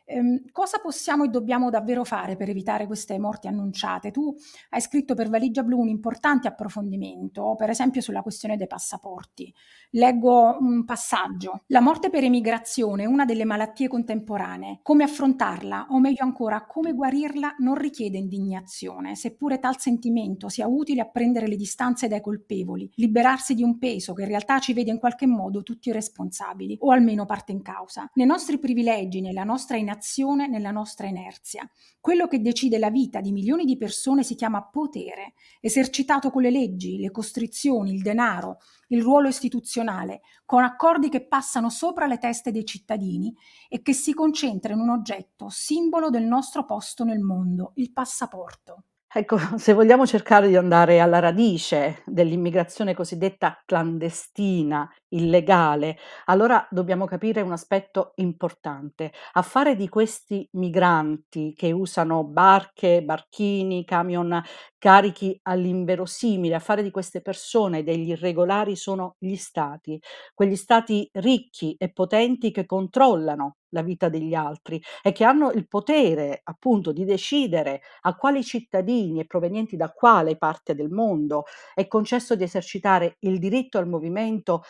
Ehm, 0.09 0.43
cosa 0.53 0.79
possiamo 0.79 1.25
e 1.25 1.27
dobbiamo 1.27 1.69
davvero 1.69 2.05
fare 2.05 2.37
per 2.37 2.49
evitare 2.49 2.87
queste 2.87 3.19
morti 3.19 3.47
annunciate? 3.47 4.09
Tu 4.11 4.33
hai 4.69 4.79
scritto 4.79 5.13
per 5.15 5.27
Valigia 5.29 5.63
Blu 5.63 5.79
un 5.79 5.89
importante 5.89 6.47
approfondimento, 6.47 7.55
per 7.57 7.69
esempio 7.69 7.99
sulla 7.99 8.21
questione 8.21 8.55
dei 8.55 8.67
passaporti. 8.67 9.53
Leggo 9.91 10.57
un 10.61 10.85
passaggio. 10.85 11.63
La 11.67 11.81
morte 11.81 12.09
per 12.09 12.23
emigrazione 12.23 13.03
è 13.03 13.05
una 13.05 13.25
delle 13.25 13.43
malattie 13.43 13.89
contemporanee. 13.89 14.79
Come 14.81 15.03
affrontarla, 15.03 15.87
o 15.89 15.99
meglio 15.99 16.23
ancora, 16.23 16.65
come 16.65 16.93
guarirla, 16.93 17.55
non 17.59 17.75
richiede 17.75 18.17
indignazione, 18.17 19.13
seppure 19.15 19.59
tal 19.59 19.77
sentimento 19.77 20.47
sia 20.47 20.67
utile 20.67 21.01
a 21.01 21.09
prendere 21.09 21.47
le 21.47 21.57
distanze 21.57 22.07
dai 22.07 22.21
colpevoli, 22.21 22.89
liberarsi 22.95 23.53
di 23.55 23.63
un 23.63 23.77
peso 23.77 24.13
che 24.13 24.21
in 24.21 24.29
realtà 24.29 24.59
ci 24.59 24.71
vede 24.71 24.91
in 24.91 24.99
qualche 24.99 25.27
modo 25.27 25.63
tutti 25.63 25.91
responsabili, 25.91 26.77
o 26.79 26.91
almeno 26.91 27.25
parte 27.25 27.51
in 27.51 27.61
causa. 27.61 28.09
Nei 28.13 28.25
nostri 28.25 28.57
privilegi, 28.57 29.19
nella 29.19 29.43
nostra 29.43 29.75
inazione, 29.75 29.95
azione 29.97 30.47
nella 30.47 30.71
nostra 30.71 31.07
inerzia. 31.07 31.67
Quello 31.99 32.27
che 32.27 32.41
decide 32.41 32.77
la 32.77 32.89
vita 32.89 33.19
di 33.19 33.31
milioni 33.31 33.65
di 33.65 33.77
persone 33.77 34.23
si 34.23 34.35
chiama 34.35 34.63
potere, 34.63 35.33
esercitato 35.59 36.29
con 36.29 36.43
le 36.43 36.51
leggi, 36.51 36.99
le 36.99 37.11
costrizioni, 37.11 37.93
il 37.93 38.01
denaro, 38.01 38.59
il 38.89 39.01
ruolo 39.01 39.27
istituzionale, 39.27 40.21
con 40.45 40.63
accordi 40.63 41.09
che 41.09 41.25
passano 41.27 41.69
sopra 41.69 42.05
le 42.05 42.19
teste 42.19 42.51
dei 42.51 42.65
cittadini 42.65 43.35
e 43.67 43.81
che 43.81 43.93
si 43.93 44.13
concentra 44.13 44.73
in 44.73 44.79
un 44.79 44.89
oggetto, 44.89 45.49
simbolo 45.49 46.09
del 46.09 46.23
nostro 46.23 46.65
posto 46.65 47.03
nel 47.03 47.19
mondo, 47.19 47.71
il 47.75 47.91
passaporto. 47.91 48.83
Ecco, 49.09 49.37
se 49.57 49.73
vogliamo 49.73 50.05
cercare 50.05 50.47
di 50.47 50.55
andare 50.55 50.99
alla 50.99 51.19
radice 51.19 52.03
dell'immigrazione 52.05 52.93
cosiddetta 52.93 53.61
clandestina, 53.65 54.89
illegale, 55.09 55.97
allora 56.25 56.67
dobbiamo 56.69 57.05
capire 57.05 57.41
un 57.41 57.51
aspetto 57.51 58.11
importante. 58.15 59.11
A 59.33 59.41
fare 59.41 59.75
di 59.75 59.87
questi 59.89 60.47
migranti 60.53 61.53
che 61.55 61.71
usano 61.71 62.23
barche, 62.23 63.03
barchini, 63.03 63.85
camion 63.85 64.41
carichi 64.77 65.37
all'inverosimile, 65.43 66.55
a 66.55 66.59
fare 66.59 66.83
di 66.83 66.91
queste 66.91 67.21
persone 67.21 67.83
degli 67.83 68.09
irregolari 68.09 68.75
sono 68.75 69.15
gli 69.17 69.35
stati, 69.35 69.99
quegli 70.33 70.55
stati 70.55 71.09
ricchi 71.13 71.75
e 71.77 71.91
potenti 71.91 72.51
che 72.51 72.65
controllano 72.65 73.57
la 73.71 73.81
vita 73.81 74.07
degli 74.07 74.33
altri 74.33 74.81
e 75.01 75.11
che 75.11 75.25
hanno 75.25 75.51
il 75.51 75.67
potere 75.67 76.39
appunto 76.43 76.93
di 76.93 77.03
decidere 77.03 77.81
a 78.01 78.15
quali 78.15 78.43
cittadini 78.43 79.19
e 79.19 79.25
provenienti 79.25 79.75
da 79.75 79.89
quale 79.91 80.37
parte 80.37 80.73
del 80.73 80.89
mondo 80.89 81.43
è 81.73 81.87
concesso 81.87 82.35
di 82.35 82.43
esercitare 82.43 83.17
il 83.21 83.39
diritto 83.39 83.77
al 83.77 83.87
movimento 83.87 84.63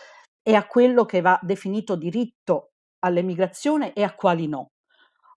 e 0.48 0.56
a 0.56 0.66
quello 0.66 1.04
che 1.04 1.20
va 1.20 1.38
definito 1.42 1.98
diritto 1.98 2.72
all'emigrazione 3.00 3.92
e 3.92 4.01
a 4.01 4.16
quali 4.16 4.48
no. 4.48 4.72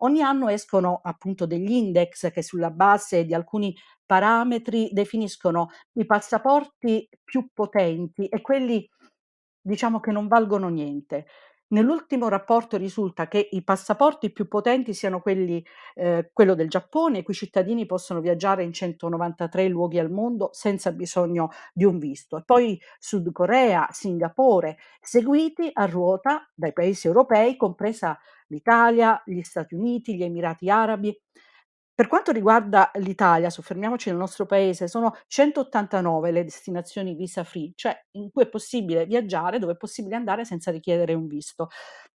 Ogni 0.02 0.22
anno 0.22 0.48
escono 0.48 1.00
appunto 1.02 1.46
degli 1.46 1.72
index 1.72 2.30
che 2.30 2.44
sulla 2.44 2.70
base 2.70 3.24
di 3.24 3.34
alcuni 3.34 3.74
parametri 4.06 4.88
definiscono 4.92 5.70
i 5.94 6.06
passaporti 6.06 7.08
più 7.24 7.48
potenti 7.52 8.28
e 8.28 8.40
quelli 8.40 8.88
diciamo 9.60 9.98
che 9.98 10.12
non 10.12 10.28
valgono 10.28 10.68
niente. 10.68 11.26
Nell'ultimo 11.72 12.28
rapporto 12.28 12.76
risulta 12.76 13.28
che 13.28 13.48
i 13.52 13.62
passaporti 13.62 14.32
più 14.32 14.48
potenti 14.48 14.92
siano 14.92 15.20
quelli, 15.20 15.64
eh, 15.94 16.30
quello 16.32 16.56
del 16.56 16.68
Giappone, 16.68 17.18
i 17.18 17.22
cui 17.22 17.32
cittadini 17.32 17.86
possono 17.86 18.20
viaggiare 18.20 18.64
in 18.64 18.72
193 18.72 19.68
luoghi 19.68 20.00
al 20.00 20.10
mondo 20.10 20.48
senza 20.52 20.90
bisogno 20.90 21.50
di 21.72 21.84
un 21.84 21.98
visto, 21.98 22.36
e 22.38 22.42
poi 22.44 22.80
Sud 22.98 23.30
Corea, 23.30 23.86
Singapore, 23.92 24.78
seguiti 25.00 25.70
a 25.72 25.84
ruota 25.86 26.50
dai 26.56 26.72
paesi 26.72 27.06
europei, 27.06 27.56
compresa 27.56 28.18
l'Italia, 28.48 29.22
gli 29.24 29.42
Stati 29.42 29.76
Uniti, 29.76 30.16
gli 30.16 30.24
Emirati 30.24 30.68
Arabi. 30.68 31.16
Per 32.00 32.08
quanto 32.08 32.32
riguarda 32.32 32.90
l'Italia, 32.94 33.50
soffermiamoci 33.50 34.08
nel 34.08 34.16
nostro 34.16 34.46
paese, 34.46 34.88
sono 34.88 35.14
189 35.26 36.30
le 36.30 36.44
destinazioni 36.44 37.14
visa 37.14 37.44
free, 37.44 37.72
cioè 37.74 37.94
in 38.12 38.30
cui 38.30 38.44
è 38.44 38.48
possibile 38.48 39.04
viaggiare, 39.04 39.58
dove 39.58 39.72
è 39.74 39.76
possibile 39.76 40.16
andare 40.16 40.46
senza 40.46 40.70
richiedere 40.70 41.12
un 41.12 41.26
visto. 41.26 41.68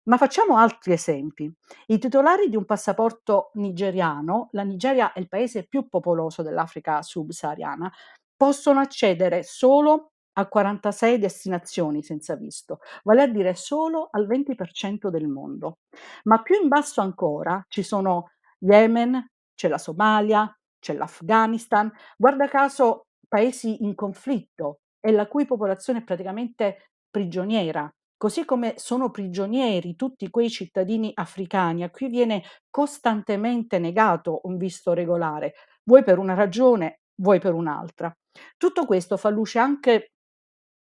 Ma 0.03 0.15
facciamo 0.15 0.55
altri 0.55 0.93
esempi. 0.93 1.53
I 1.87 1.99
titolari 1.99 2.47
di 2.47 2.55
un 2.55 2.63
passaporto 2.63 3.49
nigeriano, 3.55 4.47
la 4.53 4.63
Nigeria 4.63 5.11
è 5.11 5.19
il 5.19 5.27
paese 5.27 5.67
più 5.67 5.89
popoloso 5.89 6.43
dell'Africa 6.43 7.01
subsahariana, 7.01 7.91
possono 8.37 8.79
accedere 8.79 9.43
solo 9.43 10.11
a 10.37 10.47
46 10.47 11.19
destinazioni 11.19 12.01
senza 12.01 12.37
visto, 12.37 12.79
vale 13.03 13.23
a 13.23 13.27
dire 13.27 13.53
solo 13.53 14.07
al 14.11 14.27
20% 14.27 15.09
del 15.09 15.27
mondo. 15.27 15.79
Ma 16.23 16.41
più 16.41 16.55
in 16.61 16.69
basso 16.69 17.01
ancora 17.01 17.61
ci 17.67 17.83
sono 17.83 18.29
Yemen, 18.59 19.27
c'è 19.55 19.67
la 19.67 19.77
Somalia, 19.77 20.51
c'è 20.79 20.93
l'Afghanistan, 20.93 21.91
guarda 22.17 22.47
caso 22.47 23.07
paesi 23.27 23.83
in 23.83 23.95
conflitto 23.95 24.79
e 24.99 25.11
la 25.11 25.27
cui 25.27 25.45
popolazione 25.45 25.99
è 25.99 26.03
praticamente 26.03 26.91
prigioniera, 27.09 27.89
così 28.17 28.45
come 28.45 28.75
sono 28.77 29.11
prigionieri 29.11 29.95
tutti 29.95 30.29
quei 30.29 30.49
cittadini 30.49 31.11
africani 31.13 31.83
a 31.83 31.89
cui 31.89 32.07
viene 32.07 32.43
costantemente 32.69 33.79
negato 33.79 34.41
un 34.43 34.57
visto 34.57 34.93
regolare, 34.93 35.53
vuoi 35.83 36.03
per 36.03 36.19
una 36.19 36.33
ragione, 36.33 37.01
vuoi 37.15 37.39
per 37.39 37.53
un'altra. 37.53 38.13
Tutto 38.57 38.85
questo 38.85 39.17
fa 39.17 39.29
luce 39.29 39.59
anche, 39.59 40.13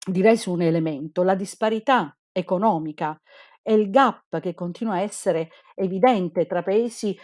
direi, 0.07 0.37
su 0.37 0.53
un 0.53 0.63
elemento, 0.63 1.23
la 1.23 1.35
disparità 1.35 2.17
economica 2.33 3.19
e 3.61 3.75
il 3.75 3.91
gap 3.91 4.41
che 4.41 4.55
continua 4.55 4.95
a 4.95 5.01
essere 5.01 5.51
evidente 5.75 6.47
tra 6.47 6.63
paesi 6.63 7.17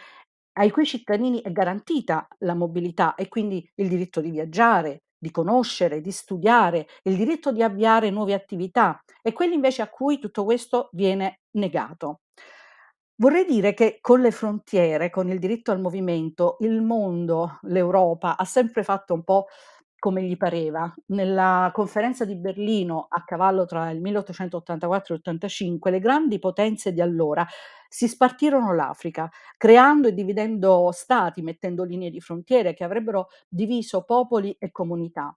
ai 0.59 0.71
cui 0.71 0.85
cittadini 0.85 1.41
è 1.41 1.53
garantita 1.53 2.27
la 2.41 2.55
mobilità 2.55 3.15
e 3.15 3.29
quindi 3.29 3.67
il 3.77 3.89
diritto 3.89 4.21
di 4.21 4.31
viaggiare, 4.31 5.05
di 5.17 5.31
conoscere, 5.31 6.01
di 6.01 6.11
studiare, 6.11 6.87
il 7.05 7.17
diritto 7.17 7.53
di 7.53 7.63
avviare 7.63 8.11
nuove 8.11 8.35
attività 8.35 9.01
e 9.23 9.33
quelli 9.33 9.55
invece 9.55 9.83
a 9.83 9.89
cui 9.89 10.19
tutto 10.19 10.45
questo 10.45 10.89
viene 10.93 11.41
negato. 11.53 12.21
Vorrei 13.21 13.45
dire 13.45 13.75
che 13.75 13.99
con 14.01 14.21
le 14.21 14.31
frontiere, 14.31 15.11
con 15.11 15.29
il 15.29 15.41
diritto 15.41 15.73
al 15.73 15.81
movimento, 15.81 16.57
il 16.61 16.83
mondo, 16.83 17.59
l'Europa 17.63 18.37
ha 18.37 18.45
sempre 18.45 18.85
fatto 18.85 19.13
un 19.13 19.25
po' 19.25 19.47
come 19.99 20.23
gli 20.23 20.37
pareva. 20.37 20.93
Nella 21.07 21.71
conferenza 21.73 22.25
di 22.25 22.37
Berlino 22.37 23.07
a 23.11 23.25
cavallo 23.25 23.65
tra 23.67 23.91
il 23.91 24.01
1884 24.01 25.15
e 25.15 25.19
l'85, 25.19 25.91
le 25.91 26.01
grandi 26.01 26.39
potenze 26.39 26.93
di 26.93 27.01
allora 27.01 27.47
si 27.89 28.07
spartirono 28.09 28.75
l'Africa, 28.75 29.31
creando 29.57 30.09
e 30.09 30.15
dividendo 30.15 30.91
stati, 30.93 31.43
mettendo 31.43 31.85
linee 31.85 32.11
di 32.11 32.21
frontiere 32.21 32.75
che 32.75 32.85
avrebbero 32.85 33.29
diviso 33.49 34.03
popoli 34.05 34.55
e 34.59 34.71
comunità. 34.71 35.35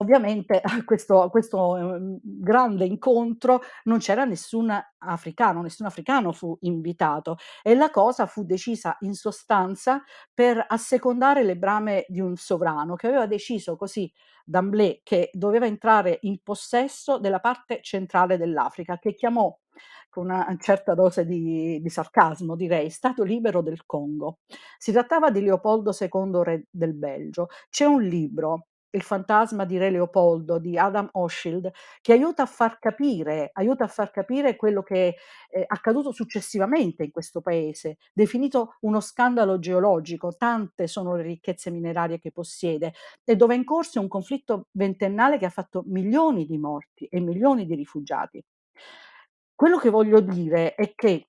Ovviamente 0.00 0.60
a 0.62 0.62
questo 0.84 1.22
a 1.22 1.28
questo, 1.30 1.76
ehm, 1.76 2.18
grande 2.22 2.84
incontro 2.84 3.60
non 3.84 3.98
c'era 3.98 4.24
nessun 4.24 4.70
africano, 4.98 5.60
nessun 5.62 5.86
africano 5.86 6.30
fu 6.32 6.56
invitato 6.60 7.36
e 7.62 7.74
la 7.74 7.90
cosa 7.90 8.26
fu 8.26 8.44
decisa 8.44 8.96
in 9.00 9.14
sostanza 9.14 10.02
per 10.32 10.64
assecondare 10.68 11.42
le 11.42 11.56
brame 11.56 12.04
di 12.08 12.20
un 12.20 12.36
sovrano 12.36 12.94
che 12.94 13.08
aveva 13.08 13.26
deciso 13.26 13.76
così 13.76 14.10
d'emblée 14.44 15.00
che 15.02 15.30
doveva 15.32 15.66
entrare 15.66 16.18
in 16.22 16.38
possesso 16.42 17.18
della 17.18 17.40
parte 17.40 17.80
centrale 17.82 18.36
dell'Africa, 18.38 18.98
che 18.98 19.14
chiamò 19.14 19.54
con 20.08 20.24
una 20.26 20.56
certa 20.60 20.94
dose 20.94 21.24
di 21.26 21.80
di 21.80 21.88
sarcasmo 21.90 22.54
direi, 22.56 22.88
Stato 22.90 23.24
libero 23.24 23.62
del 23.62 23.84
Congo. 23.84 24.38
Si 24.78 24.92
trattava 24.92 25.30
di 25.30 25.42
Leopoldo 25.42 25.92
II 25.92 26.42
re 26.44 26.66
del 26.70 26.94
Belgio. 26.94 27.48
C'è 27.68 27.84
un 27.84 28.02
libro, 28.02 28.66
Il 28.90 29.02
fantasma 29.02 29.66
di 29.66 29.76
re 29.76 29.90
Leopoldo 29.90 30.58
di 30.58 30.78
Adam 30.78 31.08
Hochschild, 31.12 31.70
che 32.00 32.12
aiuta 32.12 32.42
a 32.44 32.46
far 32.46 32.78
capire 32.78 33.50
aiuta 33.52 33.84
a 33.84 33.88
far 33.88 34.10
capire 34.10 34.56
quello 34.56 34.82
che 34.82 35.16
è 35.50 35.62
accaduto 35.66 36.10
successivamente 36.10 37.04
in 37.04 37.10
questo 37.10 37.42
paese, 37.42 37.98
definito 38.14 38.76
uno 38.80 39.00
scandalo 39.00 39.58
geologico, 39.58 40.34
tante 40.36 40.86
sono 40.86 41.14
le 41.16 41.22
ricchezze 41.22 41.70
minerarie 41.70 42.18
che 42.18 42.32
possiede 42.32 42.94
e 43.24 43.36
dove 43.36 43.54
è 43.54 43.56
in 43.58 43.64
corso 43.64 44.00
un 44.00 44.08
conflitto 44.08 44.68
ventennale 44.72 45.36
che 45.38 45.44
ha 45.46 45.50
fatto 45.50 45.82
milioni 45.86 46.46
di 46.46 46.56
morti 46.56 47.04
e 47.06 47.20
milioni 47.20 47.66
di 47.66 47.74
rifugiati. 47.74 48.42
Quello 49.54 49.76
che 49.78 49.90
voglio 49.90 50.20
dire 50.20 50.74
è 50.74 50.94
che, 50.94 51.26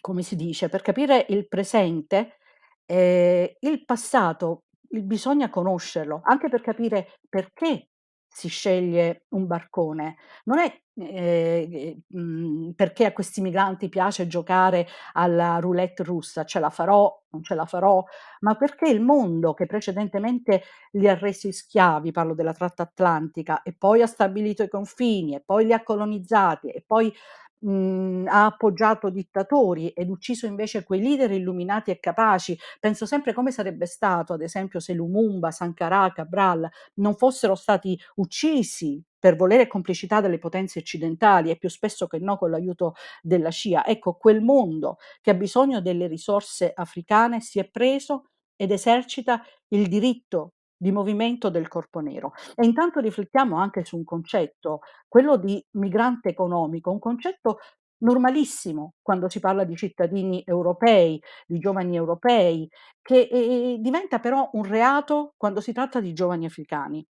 come 0.00 0.22
si 0.22 0.36
dice, 0.36 0.68
per 0.68 0.82
capire 0.82 1.26
il 1.30 1.48
presente, 1.48 2.36
ehm, 2.86 3.48
il 3.60 3.84
passato 3.84 4.64
bisogna 4.90 5.48
conoscerlo, 5.50 6.20
anche 6.24 6.48
per 6.48 6.60
capire 6.62 7.18
perché 7.28 7.88
si 8.32 8.48
sceglie 8.48 9.24
un 9.30 9.46
barcone. 9.46 10.16
Non 10.44 10.58
è, 10.58 10.72
ehm, 10.94 12.00
mhmm, 12.08 12.72
perché 12.74 13.04
a 13.06 13.12
questi 13.12 13.40
migranti 13.40 13.88
piace 13.88 14.26
giocare 14.28 14.86
alla 15.14 15.58
roulette 15.58 16.02
russa, 16.04 16.44
ce 16.44 16.60
la 16.60 16.70
farò, 16.70 17.12
non 17.30 17.42
ce 17.42 17.54
la 17.56 17.66
farò, 17.66 18.04
ma 18.40 18.54
perché 18.56 18.88
il 18.88 19.00
mondo 19.00 19.52
che 19.54 19.66
precedentemente 19.66 20.62
li 20.92 21.08
ha 21.08 21.14
resi 21.18 21.52
schiavi, 21.52 22.12
parlo 22.12 22.34
della 22.34 22.52
tratta 22.52 22.84
atlantica, 22.84 23.62
e 23.62 23.74
poi 23.76 24.02
ha 24.02 24.06
stabilito 24.06 24.62
i 24.62 24.68
confini, 24.68 25.34
e 25.34 25.42
poi 25.44 25.64
li 25.66 25.72
ha 25.72 25.82
colonizzati, 25.82 26.68
e 26.68 26.84
poi 26.86 27.12
mhmm, 27.60 28.26
ha 28.28 28.46
appoggiato 28.46 29.10
dittatori 29.10 29.88
ed 29.90 30.08
ucciso 30.10 30.46
invece 30.46 30.84
quei 30.84 31.00
leader 31.00 31.30
illuminati 31.32 31.90
e 31.90 31.98
capaci. 32.00 32.58
Penso 32.78 33.06
sempre 33.06 33.32
come 33.32 33.50
sarebbe 33.50 33.86
stato, 33.86 34.32
ad 34.32 34.42
esempio, 34.42 34.80
se 34.80 34.92
Lumumba, 34.94 35.50
Sankara, 35.50 36.10
Cabral 36.12 36.68
non 36.94 37.14
fossero 37.16 37.54
stati 37.54 37.98
uccisi 38.16 39.02
per 39.18 39.36
volere 39.36 39.66
complicità 39.66 40.20
delle 40.20 40.38
potenze 40.38 40.78
occidentali 40.78 41.50
e 41.50 41.56
più 41.56 41.68
spesso 41.68 42.06
che 42.06 42.18
no 42.18 42.36
con 42.38 42.50
l'aiuto 42.50 42.94
della 43.22 43.50
CIA. 43.50 43.86
Ecco, 43.86 44.14
quel 44.14 44.40
mondo 44.40 44.96
che 45.20 45.30
ha 45.30 45.34
bisogno 45.34 45.80
delle 45.80 46.06
risorse 46.06 46.72
africane 46.74 47.40
si 47.40 47.58
è 47.58 47.68
preso 47.68 48.30
ed 48.56 48.70
esercita 48.70 49.42
il 49.68 49.88
diritto 49.88 50.54
di 50.80 50.92
movimento 50.92 51.50
del 51.50 51.68
corpo 51.68 52.00
nero. 52.00 52.32
E 52.54 52.64
intanto 52.64 53.00
riflettiamo 53.00 53.56
anche 53.56 53.84
su 53.84 53.96
un 53.98 54.04
concetto, 54.04 54.80
quello 55.08 55.36
di 55.36 55.62
migrante 55.72 56.30
economico, 56.30 56.90
un 56.90 56.98
concetto 56.98 57.58
normalissimo 57.98 58.94
quando 59.02 59.28
si 59.28 59.40
parla 59.40 59.64
di 59.64 59.76
cittadini 59.76 60.42
europei, 60.46 61.20
di 61.46 61.58
giovani 61.58 61.96
europei, 61.96 62.66
che, 63.02 63.28
ehm, 63.30 63.76
diventa 63.82 64.20
però 64.20 64.48
un 64.54 64.64
reato 64.64 65.34
quando 65.36 65.60
si 65.60 65.72
tratta 65.72 66.00
di 66.00 66.14
giovani 66.14 66.46
africani. 66.46 67.06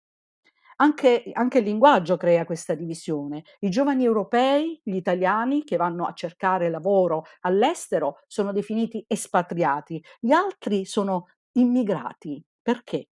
Anche 0.80 1.24
anche 1.32 1.58
il 1.58 1.64
linguaggio 1.64 2.16
crea 2.16 2.44
questa 2.44 2.74
divisione. 2.74 3.42
I 3.60 3.68
giovani 3.68 4.04
europei, 4.04 4.80
gli 4.84 4.94
italiani 4.94 5.64
che 5.64 5.76
vanno 5.76 6.06
a 6.06 6.12
cercare 6.12 6.70
lavoro 6.70 7.24
all'estero 7.40 8.20
sono 8.28 8.52
definiti 8.52 9.04
espatriati, 9.08 10.02
gli 10.20 10.30
altri 10.32 10.84
sono 10.84 11.26
immigrati. 11.52 12.42
Perché? 12.62 13.08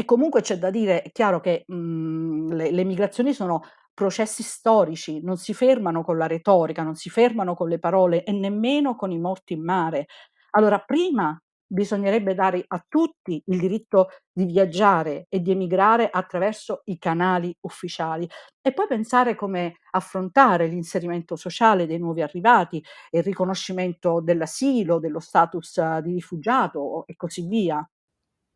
E 0.00 0.04
comunque 0.04 0.42
c'è 0.42 0.58
da 0.58 0.70
dire, 0.70 1.02
è 1.02 1.10
chiaro 1.10 1.40
che, 1.40 1.64
mhmm, 1.66 2.52
le 2.54 2.70
le 2.70 2.84
migrazioni 2.84 3.32
sono 3.34 3.62
processi 3.92 4.44
storici, 4.44 5.20
non 5.22 5.36
si 5.38 5.52
fermano 5.54 6.04
con 6.04 6.16
la 6.16 6.28
retorica, 6.28 6.84
non 6.84 6.94
si 6.94 7.10
fermano 7.10 7.54
con 7.56 7.68
le 7.68 7.80
parole 7.80 8.22
e 8.22 8.30
nemmeno 8.32 8.94
con 8.94 9.10
i 9.10 9.18
morti 9.18 9.54
in 9.54 9.64
mare. 9.64 10.06
Allora 10.50 10.78
prima 10.78 11.36
bisognerebbe 11.70 12.34
dare 12.34 12.64
a 12.66 12.82
tutti 12.88 13.42
il 13.46 13.58
diritto 13.58 14.08
di 14.32 14.44
viaggiare 14.46 15.26
e 15.28 15.40
di 15.40 15.50
emigrare 15.50 16.08
attraverso 16.10 16.82
i 16.84 16.96
canali 16.98 17.54
ufficiali 17.62 18.26
e 18.62 18.72
poi 18.72 18.86
pensare 18.86 19.34
come 19.34 19.78
affrontare 19.90 20.68
l'inserimento 20.68 21.34
sociale 21.36 21.86
dei 21.86 21.98
nuovi 21.98 22.22
arrivati 22.22 22.82
il 23.10 23.22
riconoscimento 23.24 24.20
dell'asilo, 24.22 25.00
dello 25.00 25.20
status 25.20 25.76
eh, 25.78 26.00
di 26.04 26.12
rifugiato 26.14 27.04
e 27.06 27.16
così 27.16 27.46
via. 27.48 27.84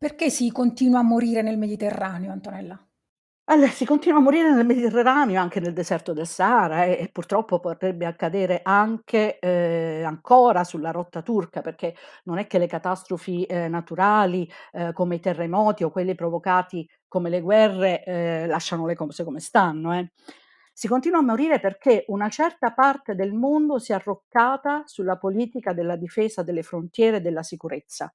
Perché 0.03 0.29
si 0.29 0.51
continua 0.51 0.99
a 0.99 1.03
morire 1.03 1.41
nel 1.41 1.57
Mediterraneo, 1.57 2.31
Antonella? 2.33 2.77
Allora, 3.47 3.69
si 3.71 3.83
continua 3.85 4.19
a 4.19 4.21
morire 4.21 4.53
nel 4.53 4.65
Mediterraneo, 4.65 5.39
anche 5.41 5.59
nel 5.59 5.73
deserto 5.73 6.13
del 6.13 6.25
Sahara 6.27 6.85
e 6.85 6.91
e 7.01 7.09
purtroppo 7.11 7.59
potrebbe 7.59 8.05
accadere 8.05 8.61
anche, 8.63 9.37
ehm, 9.39 10.05
ancora 10.05 10.63
sulla 10.63 10.91
rotta 10.91 11.21
turca, 11.21 11.59
perché 11.61 11.93
non 12.23 12.37
è 12.37 12.47
che 12.47 12.57
le 12.57 12.67
catastrofi, 12.67 13.43
ehm, 13.43 13.69
naturali, 13.69 14.49
ehm, 14.71 14.93
come 14.93 15.15
i 15.15 15.19
terremoti 15.19 15.83
o 15.83 15.91
quelli 15.91 16.15
provocati 16.15 16.87
come 17.07 17.29
le 17.29 17.41
guerre, 17.41 18.03
ehm, 18.05 18.47
lasciano 18.47 18.85
le 18.85 18.95
cose 18.95 19.25
come 19.25 19.41
stanno, 19.41 19.93
eh. 19.93 20.09
Si 20.71 20.87
continua 20.87 21.19
a 21.19 21.21
morire 21.21 21.59
perché 21.59 22.05
una 22.07 22.29
certa 22.29 22.71
parte 22.73 23.13
del 23.13 23.33
mondo 23.33 23.77
si 23.77 23.91
è 23.91 23.95
arroccata 23.95 24.83
sulla 24.85 25.17
politica 25.17 25.73
della 25.73 25.97
difesa 25.97 26.43
delle 26.43 26.63
frontiere 26.63 27.17
e 27.17 27.21
della 27.21 27.43
sicurezza. 27.43 28.11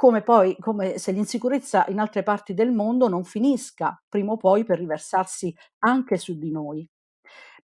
Come 0.00 0.22
poi 0.22 0.56
come 0.60 0.96
se 0.98 1.10
l'insicurezza 1.10 1.84
in 1.88 1.98
altre 1.98 2.22
parti 2.22 2.54
del 2.54 2.70
mondo 2.70 3.08
non 3.08 3.24
finisca 3.24 4.00
prima 4.08 4.30
o 4.30 4.36
poi 4.36 4.62
per 4.62 4.78
riversarsi 4.78 5.52
anche 5.80 6.18
su 6.18 6.38
di 6.38 6.52
noi. 6.52 6.88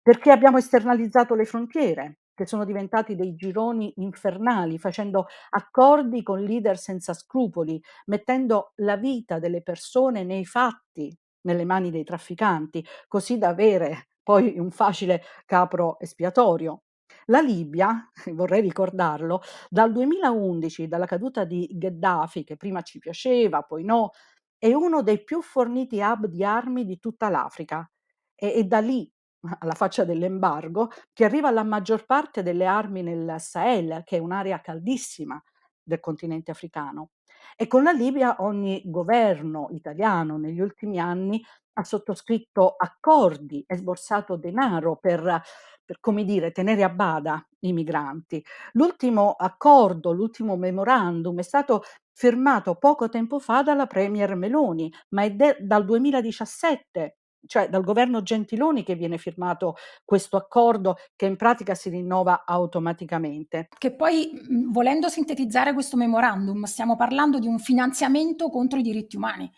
Perché 0.02 0.32
abbiamo 0.32 0.58
esternalizzato 0.58 1.36
le 1.36 1.44
frontiere, 1.44 2.18
che 2.34 2.44
sono 2.44 2.64
diventati 2.64 3.14
dei 3.14 3.36
gironi 3.36 3.92
infernali, 3.98 4.78
facendo 4.80 5.28
accordi 5.50 6.24
con 6.24 6.40
leader 6.42 6.76
senza 6.76 7.14
scrupoli, 7.14 7.80
mettendo 8.06 8.72
la 8.78 8.96
vita 8.96 9.38
delle 9.38 9.62
persone 9.62 10.24
nei 10.24 10.44
fatti 10.44 11.16
nelle 11.42 11.64
mani 11.64 11.92
dei 11.92 12.02
trafficanti, 12.02 12.84
così 13.06 13.38
da 13.38 13.50
avere 13.50 14.08
poi 14.24 14.58
un 14.58 14.72
facile 14.72 15.22
capro 15.46 16.00
espiatorio. 16.00 16.80
La 17.26 17.40
Libia, 17.40 18.10
vorrei 18.34 18.60
ricordarlo, 18.60 19.40
dal 19.68 19.92
2011, 19.92 20.88
dalla 20.88 21.06
caduta 21.06 21.44
di 21.44 21.68
Gheddafi, 21.72 22.44
che 22.44 22.56
prima 22.56 22.82
ci 22.82 22.98
piaceva, 22.98 23.62
poi 23.62 23.84
no, 23.84 24.10
è 24.58 24.72
uno 24.72 25.02
dei 25.02 25.22
più 25.22 25.42
forniti 25.42 26.00
hub 26.00 26.26
di 26.26 26.44
armi 26.44 26.84
di 26.84 26.98
tutta 26.98 27.28
l'Africa. 27.28 27.88
E, 28.34 28.54
e 28.56 28.64
da 28.64 28.80
lì, 28.80 29.10
alla 29.60 29.74
faccia 29.74 30.04
dell'embargo, 30.04 30.90
che 31.12 31.24
arriva 31.24 31.50
la 31.50 31.64
maggior 31.64 32.04
parte 32.06 32.42
delle 32.42 32.66
armi 32.66 33.02
nel 33.02 33.36
Sahel, 33.40 34.02
che 34.04 34.16
è 34.16 34.20
un'area 34.20 34.60
caldissima 34.60 35.40
del 35.84 36.00
continente 36.00 36.50
africano. 36.50 37.10
E 37.56 37.66
con 37.66 37.82
la 37.82 37.92
Libia 37.92 38.36
ogni 38.40 38.82
governo 38.86 39.68
italiano 39.70 40.38
negli 40.38 40.60
ultimi 40.60 40.98
anni 40.98 41.42
ha 41.74 41.84
sottoscritto 41.84 42.74
accordi 42.76 43.64
e 43.66 43.76
sborsato 43.76 44.36
denaro 44.36 44.96
per 44.96 45.42
per, 45.84 46.00
come 46.00 46.24
dire, 46.24 46.50
tenere 46.50 46.82
a 46.82 46.88
bada 46.88 47.46
i 47.60 47.72
migranti. 47.72 48.42
L'ultimo 48.72 49.32
accordo, 49.32 50.12
l'ultimo 50.12 50.56
memorandum 50.56 51.38
è 51.38 51.42
stato 51.42 51.82
firmato 52.12 52.76
poco 52.76 53.08
tempo 53.08 53.38
fa 53.38 53.62
dalla 53.62 53.86
premier 53.86 54.34
Meloni, 54.34 54.92
ma 55.10 55.24
è 55.24 55.30
de- 55.32 55.58
dal 55.60 55.84
2017 55.84 57.16
cioè 57.46 57.68
dal 57.68 57.82
governo 57.84 58.22
Gentiloni 58.22 58.82
che 58.84 58.94
viene 58.94 59.18
firmato 59.18 59.76
questo 60.04 60.36
accordo 60.36 60.96
che 61.16 61.26
in 61.26 61.36
pratica 61.36 61.74
si 61.74 61.88
rinnova 61.90 62.44
automaticamente. 62.44 63.68
Che 63.78 63.94
poi, 63.94 64.30
mh, 64.32 64.70
volendo 64.72 65.08
sintetizzare 65.08 65.72
questo 65.74 65.96
memorandum, 65.96 66.64
stiamo 66.64 66.96
parlando 66.96 67.38
di 67.38 67.46
un 67.46 67.58
finanziamento 67.58 68.48
contro 68.50 68.78
i 68.78 68.82
diritti 68.82 69.16
umani, 69.16 69.50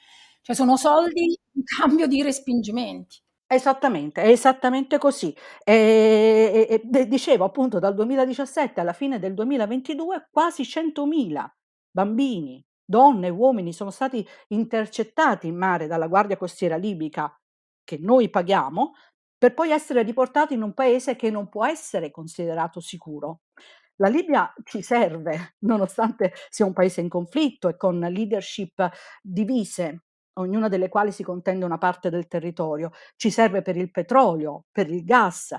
cioè 0.42 0.55
sono 0.55 0.77
soldi 0.77 1.25
in 1.53 1.62
cambio 1.79 2.07
di 2.07 2.22
respingimenti. 2.22 3.20
Esattamente, 3.49 4.22
è 4.22 4.29
esattamente 4.29 4.99
così. 4.99 5.33
Ehm, 5.64 6.55
e 6.55 6.66
e 6.68 6.81
de 6.85 7.07
dicevo 7.07 7.44
appunto 7.44 7.79
dal 7.79 7.94
2017 7.94 8.81
alla 8.81 8.92
fine 8.92 9.18
del 9.20 9.35
2022 9.35 10.27
quasi 10.33 10.64
100.000 10.64 11.57
bambini, 11.90 12.62
donne 12.85 13.29
e 13.29 13.31
uomini 13.31 13.72
sono 13.72 13.90
stati 13.90 14.27
intercettati 14.49 15.46
in 15.46 15.57
mare 15.57 15.87
dalla 15.87 16.09
Guardia 16.09 16.37
Costiera 16.37 16.77
libica, 16.77 17.33
che 17.87 17.96
noi 17.99 18.29
paghiamo, 18.29 18.92
per 19.38 19.55
poi 19.55 19.70
essere 19.70 20.03
riportati 20.03 20.53
in 20.53 20.62
un 20.62 20.75
paese 20.75 21.16
che 21.16 21.31
non 21.31 21.49
può 21.49 21.64
essere 21.64 22.11
considerato 22.11 22.81
sicuro. 22.81 23.42
La 23.96 24.09
Libia 24.09 24.53
ci 24.64 24.83
serve, 24.83 25.55
nonostante 25.64 26.35
sia 26.51 26.66
un 26.66 26.75
paese 26.75 27.01
in 27.01 27.09
conflitto 27.09 27.68
e 27.68 27.77
con 27.79 27.99
leadership 27.99 28.90
divise. 29.22 30.03
ognuna 30.38 30.68
delle 30.68 30.90
quali 30.90 31.12
si 31.12 31.22
contende 31.22 31.64
una 31.64 31.79
parte 31.79 32.11
del 32.11 32.27
territorio. 32.27 32.90
Ci 33.16 33.31
serve 33.31 33.62
per 33.62 33.77
il 33.77 33.90
petrolio, 33.90 34.64
per 34.70 34.90
il 34.90 35.03
gas, 35.05 35.55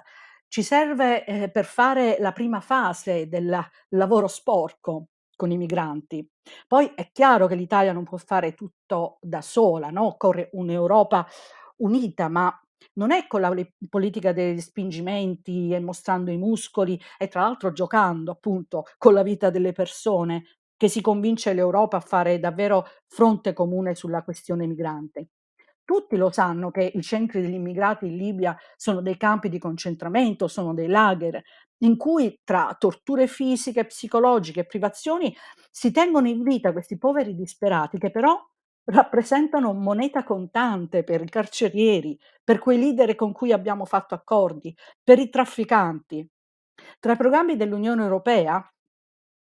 ci 0.49 0.63
serve 0.63 1.25
eh, 1.25 1.49
per 1.49 1.65
fare 1.65 2.17
la 2.19 2.31
prima 2.31 2.61
fase 2.61 3.27
del 3.27 3.57
lavoro 3.89 4.27
sporco 4.27 5.07
con 5.35 5.51
i 5.51 5.57
migranti. 5.57 6.27
Poi 6.67 6.91
è 6.95 7.09
chiaro 7.11 7.47
che 7.47 7.55
l'Italia 7.55 7.93
non 7.93 8.03
può 8.03 8.17
fare 8.17 8.53
tutto 8.53 9.17
da 9.21 9.41
sola, 9.41 9.89
no? 9.89 10.05
occorre 10.05 10.49
un'Europa 10.53 11.27
unita, 11.77 12.27
ma 12.29 12.51
non 12.93 13.11
è 13.11 13.27
con 13.27 13.41
la 13.41 13.53
politica 13.89 14.33
dei 14.33 14.53
respingimenti 14.53 15.71
e 15.73 15.79
mostrando 15.79 16.31
i 16.31 16.37
muscoli 16.37 16.99
e 17.17 17.27
tra 17.27 17.41
l'altro 17.41 17.71
giocando 17.71 18.31
appunto 18.31 18.83
con 18.97 19.13
la 19.13 19.23
vita 19.23 19.49
delle 19.49 19.71
persone 19.71 20.43
che 20.75 20.87
si 20.89 21.01
convince 21.01 21.53
l'Europa 21.53 21.97
a 21.97 22.01
fare 22.01 22.39
davvero 22.39 22.85
fronte 23.07 23.53
comune 23.53 23.95
sulla 23.95 24.23
questione 24.23 24.67
migrante. 24.67 25.29
Tutti 25.83 26.17
lo 26.17 26.31
sanno 26.31 26.69
che 26.69 26.91
i 26.93 27.01
centri 27.01 27.41
degli 27.41 27.53
immigrati 27.53 28.07
in 28.07 28.17
Libia 28.17 28.55
sono 28.75 29.01
dei 29.01 29.15
campi 29.17 29.47
di 29.49 29.57
concentramento, 29.57 30.47
sono 30.47 30.73
dei 30.73 30.87
lager 30.87 31.41
in 31.79 31.95
cui 31.95 32.41
tra 32.43 32.75
torture 32.77 33.27
fisiche, 33.27 33.85
psicologiche 33.85 34.61
e 34.61 34.65
privazioni 34.65 35.33
si 35.71 35.91
tengono 35.91 36.27
in 36.27 36.43
vita 36.43 36.73
questi 36.73 36.97
poveri 36.97 37.35
disperati 37.35 37.97
che 37.97 38.11
però 38.11 38.37
rappresentano 38.87 39.73
moneta 39.73 40.23
contante 40.23 41.03
per 41.03 41.21
i 41.21 41.29
carcerieri, 41.29 42.17
per 42.43 42.59
quei 42.59 42.77
leader 42.77 43.15
con 43.15 43.31
cui 43.33 43.51
abbiamo 43.51 43.85
fatto 43.85 44.15
accordi, 44.15 44.75
per 45.03 45.19
i 45.19 45.29
trafficanti. 45.29 46.27
Tra 46.99 47.13
i 47.13 47.17
programmi 47.17 47.55
dell'Unione 47.55 48.03
Europea 48.03 48.63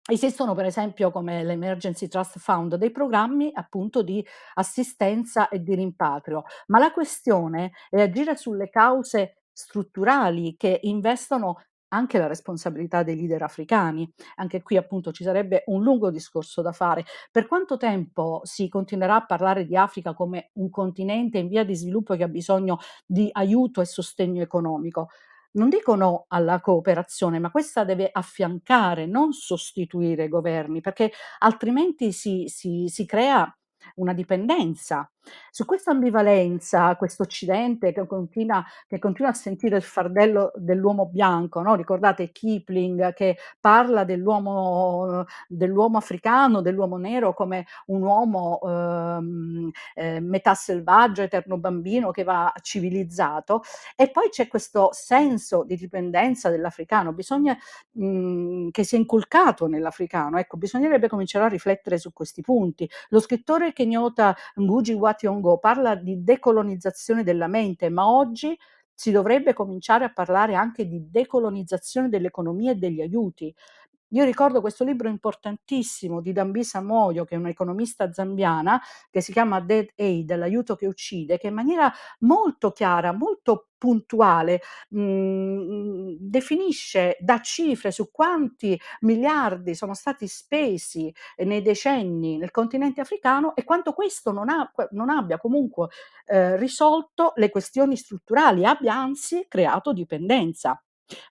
Esistono 0.08 0.54
per 0.54 0.66
esempio 0.66 1.10
come 1.10 1.44
l'Emergency 1.44 2.08
Trust 2.08 2.38
Fund 2.38 2.76
dei 2.76 2.92
programmi 2.92 3.50
appunto 3.52 4.04
di 4.04 4.24
assistenza 4.54 5.50
e 5.50 5.64
di 5.64 5.74
rimpatrio, 5.74 6.44
ma 6.68 6.78
la 6.78 6.92
questione 6.92 7.72
è 7.90 8.02
agire 8.02 8.36
sulle 8.36 8.70
cause 8.70 9.40
strutturali 9.52 10.56
che 10.58 10.80
investono 10.84 11.56
anche 11.96 12.18
la 12.18 12.28
responsabilità 12.28 13.04
dei 13.04 13.16
leader 13.16 13.44
africani. 13.44 14.12
Anche 14.36 14.62
qui 14.62 14.78
appunto 14.78 15.12
ci 15.12 15.24
sarebbe 15.24 15.64
un 15.68 15.82
lungo 15.84 16.12
discorso 16.12 16.62
da 16.62 16.72
fare. 16.72 17.06
Per 17.32 17.48
quanto 17.48 17.78
tempo 17.78 18.42
si 18.44 18.70
continuerà 18.70 19.16
a 19.16 19.26
parlare 19.26 19.66
di 19.66 19.76
Africa 19.76 20.14
come 20.14 20.50
un 20.54 20.70
continente 20.70 21.38
in 21.38 21.48
via 21.48 21.64
di 21.64 21.76
sviluppo 21.76 22.16
che 22.16 22.24
ha 22.24 22.28
bisogno 22.28 22.78
di 23.06 23.30
aiuto 23.32 23.82
e 23.82 23.86
sostegno 23.86 24.42
economico? 24.42 25.10
non 25.56 25.70
dico 25.70 25.96
no 25.96 26.26
alla 26.28 26.60
cooperazione, 26.60 27.40
ma 27.40 27.50
questa 27.50 27.86
deve 27.86 28.10
affiancare, 28.12 29.06
non 29.06 29.32
sostituire 29.32 30.26
i 30.26 30.28
governi, 30.28 30.82
perché 30.82 31.12
altrimenti 31.40 32.12
si, 32.12 32.46
si, 32.48 32.88
si 32.90 33.06
crea 33.06 33.50
una 33.96 34.14
dipendenza. 34.14 35.10
Su 35.52 35.66
questa 35.66 35.92
ambivalenza, 35.92 36.96
questo 36.96 37.24
Occidente 37.24 37.94
che 37.94 38.06
continua, 38.06 38.64
che 38.88 39.00
continua, 39.00 39.32
a 39.32 39.34
sentire 39.34 39.78
il 39.78 39.84
fardello 39.84 40.52
dell'uomo 40.56 41.08
bianco, 41.08 41.62
no? 41.62 41.76
ricordate 41.76 42.32
Kipling 42.32 43.14
che 43.14 43.38
parla 43.60 44.04
dell'uomo, 44.04 45.26
dell'uomo, 45.48 45.98
africano, 45.98 46.62
dell'uomo 46.62 46.98
nero 46.98 47.34
come 47.34 47.66
un 47.88 48.02
uomo 48.02 48.60
ehm, 48.64 49.72
eh, 49.96 50.20
metà 50.20 50.54
selvaggio, 50.54 51.22
eterno 51.22 51.58
bambino 51.58 52.12
che 52.12 52.24
va 52.24 52.52
civilizzato, 52.62 53.64
e 53.96 54.10
poi 54.12 54.30
c'è 54.30 54.48
questo 54.48 54.90
senso 54.92 55.64
di 55.64 55.76
dipendenza 55.76 56.50
dell'africano, 56.50 57.14
bisogna 57.14 57.58
mh, 57.92 58.06
mm, 58.06 58.70
che 58.70 58.84
sia 58.84 58.98
inculcato 58.98 59.68
nell'africano, 59.68 60.38
ecco, 60.38 60.58
bisognerebbe 60.58 61.08
cominciare 61.08 61.46
a 61.46 61.50
riflettere 61.50 61.98
su 61.98 62.14
questi 62.14 62.42
punti. 62.42 62.90
Lo 63.10 63.20
scrittore 63.20 63.74
kenyota 63.74 64.36
Ngugi 64.56 64.94
Wa 64.94 65.14
Thiong'o 65.16 65.58
parla 65.58 65.96
di 65.96 66.24
decolonizzazione 66.24 67.24
della 67.24 67.48
mente, 67.48 67.90
ma 67.90 68.08
oggi 68.10 68.58
si 68.94 69.12
dovrebbe 69.12 69.54
cominciare 69.54 70.06
a 70.06 70.14
parlare 70.14 70.56
anche 70.56 70.88
di 70.88 71.10
decolonizzazione 71.10 72.10
dell'economia 72.10 72.72
e 72.72 72.76
degli 72.76 73.02
aiuti. 73.02 73.54
Io 74.10 74.24
ricordo 74.24 74.62
questo 74.62 74.84
libro 74.84 75.10
importantissimo 75.10 76.22
di 76.22 76.32
Dambisa 76.32 76.82
Moyo, 76.82 77.26
che 77.26 77.36
è 77.36 77.38
un'economista 77.38 78.12
zambiana, 78.14 78.80
che 79.10 79.20
si 79.20 79.32
chiama 79.32 79.60
Dead 79.60 79.90
Aid, 79.98 80.36
l'aiuto 80.36 80.76
che 80.76 80.86
uccide, 80.86 81.38
che 81.38 81.48
in 81.48 81.54
maniera 81.56 81.92
molto 82.20 82.72
chiara, 82.72 83.12
molto 83.12 83.70
puntuale, 83.78 84.62
mh, 84.90 85.00
mhmm, 85.02 86.16
definisce, 86.20 87.18
dà 87.20 87.42
cifre 87.42 87.92
su 87.92 88.10
quanti 88.12 88.80
miliardi 89.02 89.76
sono 89.76 89.94
stati 89.94 90.28
spesi 90.28 91.14
nei 91.38 91.62
decenni 91.62 92.38
nel 92.38 92.52
continente 92.52 93.02
africano 93.02 93.56
e 93.56 93.64
quanto 93.64 93.94
questo 93.94 94.32
non, 94.32 94.50
ha, 94.50 94.72
non 94.92 95.10
abbia 95.10 95.38
comunque 95.38 95.90
eh, 96.26 96.58
risolto 96.58 97.34
le 97.36 97.50
questioni 97.50 97.96
strutturali, 97.98 98.66
abbia 98.66 98.94
anzi 98.96 99.46
creato 99.48 99.94
dipendenza. 99.94 100.80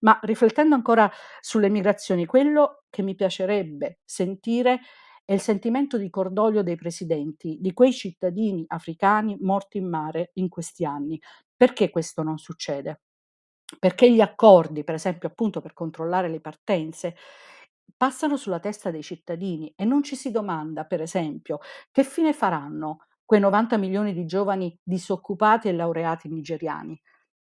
Ma 0.00 0.18
riflettendo 0.22 0.74
ancora 0.74 1.10
sulle 1.40 1.68
migrazioni, 1.68 2.26
quello 2.26 2.84
che 2.90 3.02
mi 3.02 3.14
piacerebbe 3.14 4.00
sentire 4.04 4.80
è 5.24 5.32
il 5.32 5.40
sentimento 5.40 5.96
di 5.96 6.10
cordoglio 6.10 6.62
dei 6.62 6.76
presidenti, 6.76 7.58
di 7.60 7.72
quei 7.72 7.92
cittadini 7.92 8.64
africani 8.68 9.36
morti 9.40 9.78
in 9.78 9.88
mare 9.88 10.30
in 10.34 10.48
questi 10.48 10.84
anni. 10.84 11.20
Perché 11.56 11.90
questo 11.90 12.22
non 12.22 12.38
succede? 12.38 13.00
Perché 13.78 14.10
gli 14.12 14.20
accordi, 14.20 14.84
per 14.84 14.94
esempio, 14.94 15.28
appunto 15.28 15.60
per 15.60 15.72
controllare 15.72 16.28
le 16.28 16.40
partenze, 16.40 17.16
passano 17.96 18.36
sulla 18.36 18.60
testa 18.60 18.90
dei 18.90 19.02
cittadini 19.02 19.72
e 19.76 19.84
non 19.84 20.02
ci 20.02 20.16
si 20.16 20.30
domanda, 20.30 20.84
per 20.84 21.00
esempio, 21.00 21.58
che 21.90 22.04
fine 22.04 22.32
faranno 22.32 23.06
quei 23.24 23.40
90 23.40 23.78
milioni 23.78 24.12
di 24.12 24.26
giovani 24.26 24.78
disoccupati 24.82 25.68
e 25.68 25.72
laureati 25.72 26.28
nigeriani. 26.28 27.00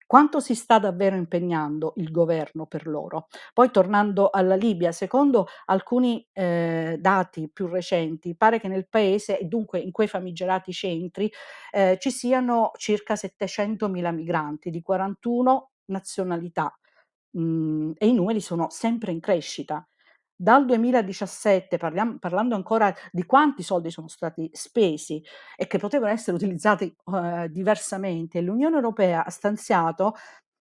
Quanto 0.07 0.38
si 0.38 0.55
sta 0.55 0.79
davvero 0.79 1.16
impegnando 1.16 1.95
il 1.97 2.11
governo 2.12 2.66
per 2.66 2.87
loro? 2.87 3.27
Poi 3.53 3.71
tornando 3.73 4.31
alla 4.31 4.55
Libia, 4.55 4.92
secondo 4.92 5.47
alcuni 5.66 6.25
eh, 6.33 6.97
dati 7.01 7.51
più 7.53 7.66
recenti, 7.66 8.37
pare 8.37 8.61
che 8.61 8.69
nel 8.69 8.88
paese 8.88 9.38
e 9.38 9.45
dunque 9.47 9.81
in 9.81 9.90
quei 9.90 10.07
famigerati 10.07 10.73
centri 10.73 11.31
eh, 11.73 11.97
ci 12.01 12.11
siano 12.12 12.71
circa 12.77 13.16
700.000 13.16 14.12
migranti 14.12 14.71
di 14.71 14.81
41 14.81 15.71
nazionalità 15.87 16.73
mh, 17.31 17.92
e 17.99 18.07
i 18.07 18.14
numeri 18.14 18.40
sono 18.40 18.69
sempre 18.71 19.12
in 19.12 19.21
crescita. 19.21 19.87
Dal 20.38 20.66
2017, 20.66 21.79
parliam 21.79 22.18
parlando 22.18 22.55
ancora 22.55 22.94
di 23.11 23.25
quanti 23.25 23.62
soldi 23.62 23.90
sono 23.90 24.07
stati 24.09 24.51
spesi 24.53 25.22
e 25.57 25.66
che 25.66 25.79
potevano 25.79 26.12
essere 26.12 26.37
utilizzati, 26.37 26.94
uhm, 27.05 27.46
diversamente, 27.46 28.42
l'Unione 28.42 28.77
Europea 28.77 29.25
ha 29.25 29.31
stanziato 29.31 30.14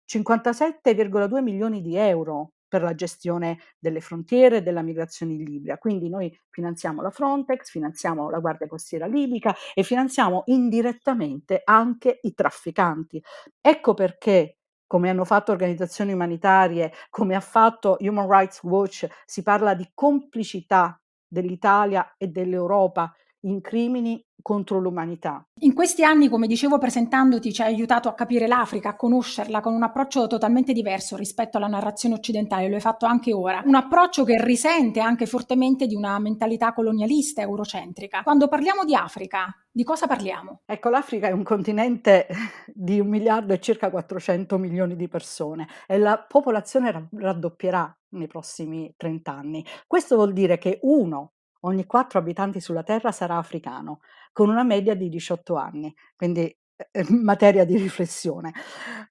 57,2 0.06 1.42
milioni 1.42 1.82
di 1.82 1.98
euro 1.98 2.52
per 2.70 2.84
la 2.84 2.96
gestione 2.96 3.58
delle 3.78 4.00
frontiere 4.00 4.58
e 4.58 4.62
della 4.62 4.82
migrazione 4.82 5.34
in 5.34 5.44
Libia. 5.44 5.78
Quindi 5.78 6.08
noi 6.10 6.34
finanziamo 6.50 7.02
la 7.02 7.10
Frontex, 7.10 7.70
finanziamo 7.70 8.30
la 8.30 8.40
Guardia 8.40 8.68
Costiera 8.68 9.06
libica 9.08 9.54
e 9.74 9.84
finanziamo 9.84 10.44
indirettamente 10.46 11.62
anche 11.66 12.20
i 12.24 12.34
trafficanti. 12.34 13.22
Ecco 13.62 13.94
perché 13.94 14.58
come 14.88 15.10
hanno 15.10 15.26
fatto 15.26 15.52
organizzazioni 15.52 16.14
umanitarie, 16.14 16.92
come 17.10 17.36
ha 17.36 17.40
fatto 17.40 17.98
Human 18.00 18.30
Rights 18.30 18.62
Watch, 18.64 19.08
si 19.26 19.42
parla 19.44 19.74
di 19.74 19.90
complicità 19.94 21.00
dell'Italia 21.28 22.16
e 22.18 22.28
dell'Europa 22.28 23.14
in 23.46 23.62
crimini 23.62 24.24
contro 24.46 24.80
l'umanità. 24.80 25.44
In 25.62 25.74
questi 25.74 26.04
anni, 26.04 26.30
come 26.30 26.46
dicevo 26.46 26.78
presentandoti, 26.78 27.52
ci 27.52 27.64
hai 27.64 27.74
aiutato 27.74 28.10
a 28.10 28.14
capire 28.14 28.46
l'Africa, 28.46 28.90
a 28.90 28.96
conoscerla 28.96 29.60
con 29.60 29.74
un 29.74 29.82
approccio 29.82 30.28
totalmente 30.28 30.72
diverso 30.72 31.16
rispetto 31.16 31.58
alla 31.58 31.66
narrazione 31.66 32.14
occidentale, 32.14 32.70
lo 32.70 32.76
hai 32.76 32.82
fatto 32.82 33.08
anche 33.08 33.34
ora. 33.34 33.64
Un 33.66 33.74
approccio 33.74 34.24
che 34.24 34.40
risente 34.44 35.00
anche 35.00 35.26
fortemente 35.26 35.88
di 35.88 35.96
una 35.96 36.20
mentalità 36.20 36.74
colonialista 36.74 37.42
eurocentrica. 37.42 38.22
Quando 38.22 38.48
parliamo 38.48 38.84
di 38.84 38.94
Africa, 38.94 39.48
di 39.72 39.84
cosa 39.84 40.06
parliamo? 40.06 40.62
Ecco, 40.66 40.90
l'Africa 40.90 41.28
è 41.28 41.32
un 41.32 41.44
continente 41.44 42.28
di 42.72 43.00
un 43.00 43.08
miliardo 43.08 43.52
e 43.54 43.60
circa 43.60 43.90
400 43.90 44.60
milioni 44.60 44.96
di 44.96 45.08
persone 45.08 45.68
e 45.88 45.98
la 45.98 46.24
popolazione 46.24 47.10
raddoppierà 47.12 47.92
nei 48.10 48.28
prossimi 48.28 48.94
30 48.96 49.32
anni. 49.32 49.66
Questo 49.88 50.16
vuol 50.16 50.34
dire 50.34 50.60
che 50.60 50.78
uno 50.84 51.32
ogni 51.66 51.86
quattro 51.86 52.20
abitanti 52.20 52.60
sulla 52.60 52.84
Terra 52.84 53.12
sarà 53.12 53.38
africano, 53.38 54.00
con 54.32 54.50
una 54.50 54.64
media 54.64 54.96
di 54.96 55.10
18 55.10 55.56
anni, 55.56 55.94
quindi 56.16 56.44
eh, 56.92 57.06
materia 57.10 57.66
di 57.66 57.78
riflessione. 57.78 58.54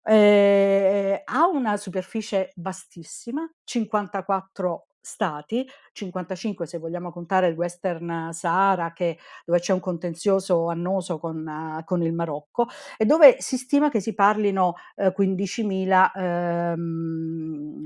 Eh, 0.03 1.23
ha 1.25 1.47
una 1.47 1.77
superficie 1.77 2.53
vastissima, 2.57 3.49
54 3.65 4.87
stati, 5.01 5.69
55 5.93 6.67
se 6.67 6.79
vogliamo 6.79 7.13
contare 7.13 7.49
il 7.49 7.57
Western 7.57 8.31
Sahara 8.33 8.95
che, 8.95 9.19
dove 9.45 9.61
c'è 9.61 9.75
un 9.75 9.81
contenzioso 9.81 10.69
annoso 10.69 11.19
con, 11.19 11.47
uh, 11.47 11.85
con, 11.85 12.03
il 12.03 12.15
Marocco 12.15 12.67
e 12.97 13.05
dove 13.05 13.37
si 13.39 13.59
stima 13.59 13.91
che 13.91 14.01
si 14.01 14.15
parlino 14.15 14.77
uh, 14.97 15.13
15.000 15.15 16.11
ehm, 16.15 17.85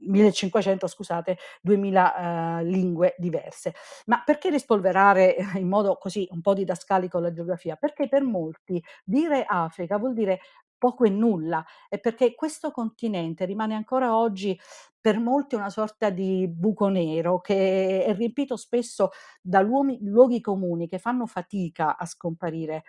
1500 0.00 0.86
scusate, 0.86 1.38
2000 1.60 2.60
eh, 2.60 2.64
lingue 2.64 3.14
diverse. 3.18 3.74
Ma 4.06 4.22
perché 4.24 4.50
rispolverare 4.50 5.36
in 5.56 5.68
modo 5.68 5.96
così 5.96 6.26
un 6.30 6.40
po' 6.40 6.54
didascalico 6.54 7.18
la 7.18 7.32
geografia? 7.32 7.76
Perché 7.76 8.08
per 8.08 8.22
molti 8.22 8.82
dire 9.04 9.44
Africa 9.44 9.98
vuol 9.98 10.14
dire 10.14 10.40
poco 10.78 11.04
e 11.04 11.10
nulla 11.10 11.64
e 11.88 11.98
perché 11.98 12.34
questo 12.34 12.70
continente 12.70 13.44
rimane 13.44 13.74
ancora 13.74 14.16
oggi 14.16 14.58
per 15.00 15.18
molti 15.18 15.54
una 15.54 15.70
sorta 15.70 16.10
di 16.10 16.48
buco 16.48 16.88
nero 16.88 17.40
che 17.40 18.04
è 18.04 18.14
riempito 18.14 18.56
spesso 18.56 19.10
da 19.40 19.60
luoghi, 19.60 19.98
luoghi 20.02 20.40
comuni 20.40 20.88
che 20.88 20.98
fanno 20.98 21.26
fatica 21.26 21.96
a 21.96 22.04
scomparire. 22.06 22.84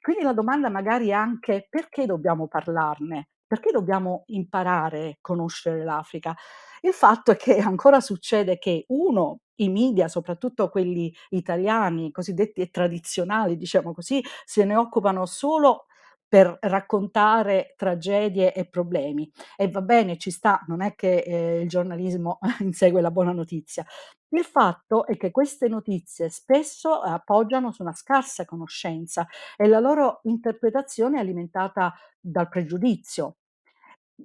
Quindi 0.00 0.22
la 0.22 0.32
domanda 0.32 0.70
magari 0.70 1.08
è 1.08 1.12
anche 1.12 1.66
perché 1.68 2.06
dobbiamo 2.06 2.48
parlarne? 2.48 3.28
Perché 3.48 3.72
dobbiamo 3.72 4.24
imparare 4.28 5.08
a 5.08 5.18
conoscere 5.20 5.82
l'Africa? 5.84 6.36
Il 6.82 6.92
fatto 6.92 7.32
è 7.32 7.36
che 7.36 7.58
ancora 7.58 8.00
succede 8.00 8.58
che 8.58 8.84
uno, 8.88 9.40
i 9.56 9.68
media, 9.70 10.08
soprattutto 10.08 10.68
quelli 10.68 11.12
italiani, 11.30 12.12
cosiddetti 12.12 12.70
tradizionali, 12.70 13.56
diciamo 13.56 13.92
così, 13.94 14.22
se 14.44 14.64
ne 14.64 14.76
occupano 14.76 15.26
solo 15.26 15.86
per 16.28 16.58
raccontare 16.60 17.74
tragedie 17.76 18.52
e 18.52 18.66
problemi. 18.66 19.30
E 19.56 19.68
va 19.70 19.80
bene, 19.80 20.18
ci 20.18 20.30
sta, 20.30 20.62
non 20.66 20.82
è 20.82 20.94
che 20.94 21.18
eh, 21.18 21.60
il 21.60 21.68
giornalismo 21.68 22.38
insegue 22.60 23.00
la 23.00 23.10
buona 23.10 23.32
notizia. 23.32 23.84
Il 24.30 24.44
fatto 24.44 25.06
è 25.06 25.16
che 25.16 25.30
queste 25.30 25.68
notizie 25.68 26.28
spesso 26.28 27.00
appoggiano 27.00 27.72
su 27.72 27.82
una 27.82 27.94
scarsa 27.94 28.44
conoscenza 28.44 29.26
e 29.56 29.66
la 29.66 29.78
loro 29.78 30.20
interpretazione 30.24 31.16
è 31.16 31.20
alimentata 31.20 31.94
dal 32.20 32.48
pregiudizio. 32.48 33.36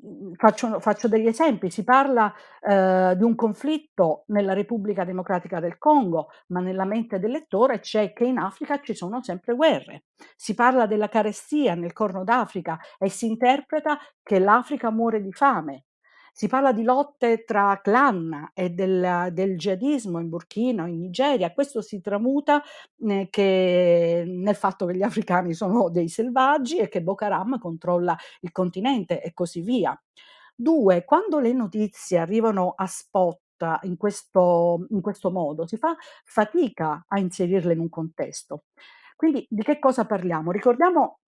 Mhmm, 0.01 0.33
faccio 0.35 0.79
faccio 0.79 1.07
degli 1.07 1.27
esempi, 1.27 1.69
si 1.69 1.83
parla, 1.83 2.33
ehm, 2.61 3.13
di 3.13 3.23
un 3.23 3.35
conflitto 3.35 4.23
nella 4.27 4.53
Repubblica 4.53 5.03
Democratica 5.03 5.59
del 5.59 5.77
Congo, 5.77 6.29
ma 6.47 6.59
nella 6.61 6.85
mente 6.85 7.19
del 7.19 7.31
lettore 7.31 7.79
c'è 7.79 8.11
che 8.13 8.25
in 8.25 8.37
Africa 8.39 8.79
ci 8.81 8.95
sono 8.95 9.21
sempre 9.21 9.53
guerre. 9.55 10.05
Si 10.35 10.55
parla 10.55 10.87
della 10.87 11.09
carestia 11.09 11.75
nel 11.75 11.93
Corno 11.93 12.23
d'Africa 12.23 12.79
e 12.97 13.09
si 13.09 13.27
interpreta 13.27 13.99
che 14.23 14.39
l'Africa 14.39 14.89
muore 14.89 15.21
di 15.21 15.31
fame. 15.31 15.83
Si 16.35 16.47
parla 16.47 16.71
di 16.73 16.81
lotte 16.81 17.43
tra 17.43 17.79
clan 17.79 18.49
e 18.55 18.71
del 18.71 19.29
del 19.31 19.55
jihadismo 19.55 20.17
in 20.19 20.29
Burkina 20.29 20.87
in 20.87 20.97
Nigeria. 20.97 21.53
Questo 21.53 21.79
si 21.83 22.01
tramuta, 22.01 22.59
ehm, 22.99 23.27
che 23.29 24.23
nel 24.25 24.55
fatto 24.55 24.87
che 24.87 24.95
gli 24.95 25.03
africani 25.03 25.53
sono 25.53 25.89
dei 25.91 26.09
selvaggi 26.09 26.79
e 26.79 26.89
che 26.89 27.03
Boko 27.03 27.25
Haram 27.25 27.59
controlla 27.59 28.17
il 28.41 28.51
continente 28.51 29.21
e 29.21 29.31
così 29.33 29.61
via. 29.61 29.95
2, 30.55 31.03
quando 31.05 31.39
le 31.39 31.53
notizie 31.53 32.17
arrivano 32.17 32.73
a 32.75 32.87
spot 32.87 33.39
in 33.83 33.95
questo 33.97 34.87
in 34.89 35.01
questo 35.01 35.29
modo, 35.29 35.67
si 35.67 35.77
fa 35.77 35.95
fatica 36.25 37.05
a 37.07 37.19
inserirle 37.19 37.73
in 37.73 37.79
un 37.79 37.89
contesto. 37.89 38.63
Quindi 39.15 39.45
di 39.49 39.61
che 39.61 39.77
cosa 39.79 40.05
parliamo? 40.05 40.51
Ricordiamo 40.51 41.19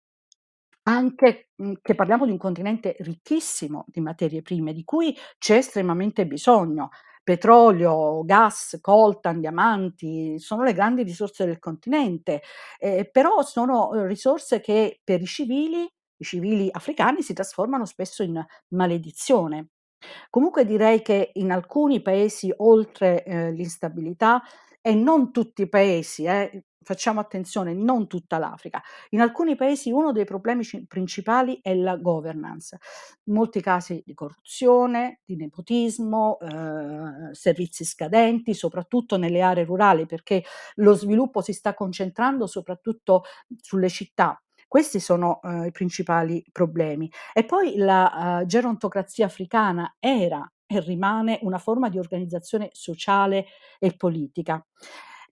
anche, 0.85 1.49
mhmm, 1.57 1.75
che 1.83 1.95
parliamo 1.95 2.25
di 2.27 2.33
un 2.33 2.39
continente 2.39 2.97
ricchissimo 3.01 3.85
di 3.89 4.01
materie 4.01 4.43
prime, 4.43 4.73
di 4.73 4.85
cui 4.85 5.17
c'è 5.39 5.57
estremamente 5.57 6.27
bisogno. 6.27 6.91
Petrolio, 7.23 8.23
gas, 8.25 8.79
coltan, 8.83 9.41
diamanti, 9.41 10.39
sono 10.39 10.63
le 10.63 10.75
grandi 10.75 11.03
risorse 11.03 11.47
del 11.47 11.59
continente, 11.59 12.43
ehm, 12.79 13.09
però 13.13 13.43
sono, 13.43 13.89
uhm, 13.93 14.07
risorse 14.07 14.61
che 14.61 15.01
per 15.03 15.21
i 15.23 15.27
civili 15.27 15.89
i 16.17 16.25
civili 16.25 16.69
africani 16.71 17.23
si 17.23 17.33
trasformano 17.35 17.85
spesso 17.87 18.23
in 18.23 18.43
maledizione. 18.69 19.69
Comunque 20.31 20.65
direi 20.65 21.03
che 21.03 21.31
in 21.35 21.51
alcuni 21.51 22.03
paesi 22.03 22.53
oltre, 22.59 23.25
ehm, 23.25 23.53
l'instabilità 23.55 24.43
e 24.81 24.95
non 24.95 25.33
tutti 25.33 25.63
i 25.63 25.69
paesi 25.69 26.25
eh, 26.25 26.65
facciamo 26.85 27.21
attenzione, 27.21 27.75
non 27.75 28.07
tutta 28.07 28.39
l'Africa. 28.39 28.83
In 29.11 29.21
alcuni 29.21 29.57
paesi 29.57 29.91
uno 29.91 30.13
dei 30.13 30.25
problemi 30.25 30.63
ci 30.65 30.87
principali 30.87 31.59
è 31.63 31.75
la 31.75 31.97
governance. 31.97 32.79
In 33.25 33.35
molti 33.35 33.61
casi 33.61 34.03
di 34.05 34.15
corruzione, 34.15 35.21
di 35.25 35.37
nepotismo, 35.37 36.39
ehm, 36.41 37.33
servizi 37.33 37.85
scadenti, 37.85 38.55
soprattutto 38.55 39.17
nelle 39.17 39.41
aree 39.41 39.65
rurali, 39.65 40.07
perché 40.07 40.45
lo 40.77 40.95
sviluppo 40.95 41.41
si 41.41 41.53
sta 41.53 41.75
concentrando 41.75 42.47
soprattutto 42.47 43.25
sulle 43.61 43.89
città. 43.89 44.39
Questi 44.69 45.01
sono, 45.01 45.41
ehm, 45.43 45.67
i 45.67 45.71
principali 45.71 46.45
problemi. 46.53 47.11
E 47.33 47.45
poi 47.45 47.77
la, 47.77 48.39
uhm, 48.43 48.47
gerontocrazia 48.47 49.27
africana 49.27 49.97
era 49.99 50.47
e 50.67 50.81
rimane 50.81 51.39
una 51.43 51.59
forma 51.59 51.89
di 51.89 51.99
organizzazione 51.99 52.71
sociale 52.73 53.47
e 53.79 53.95
politica. 53.97 54.65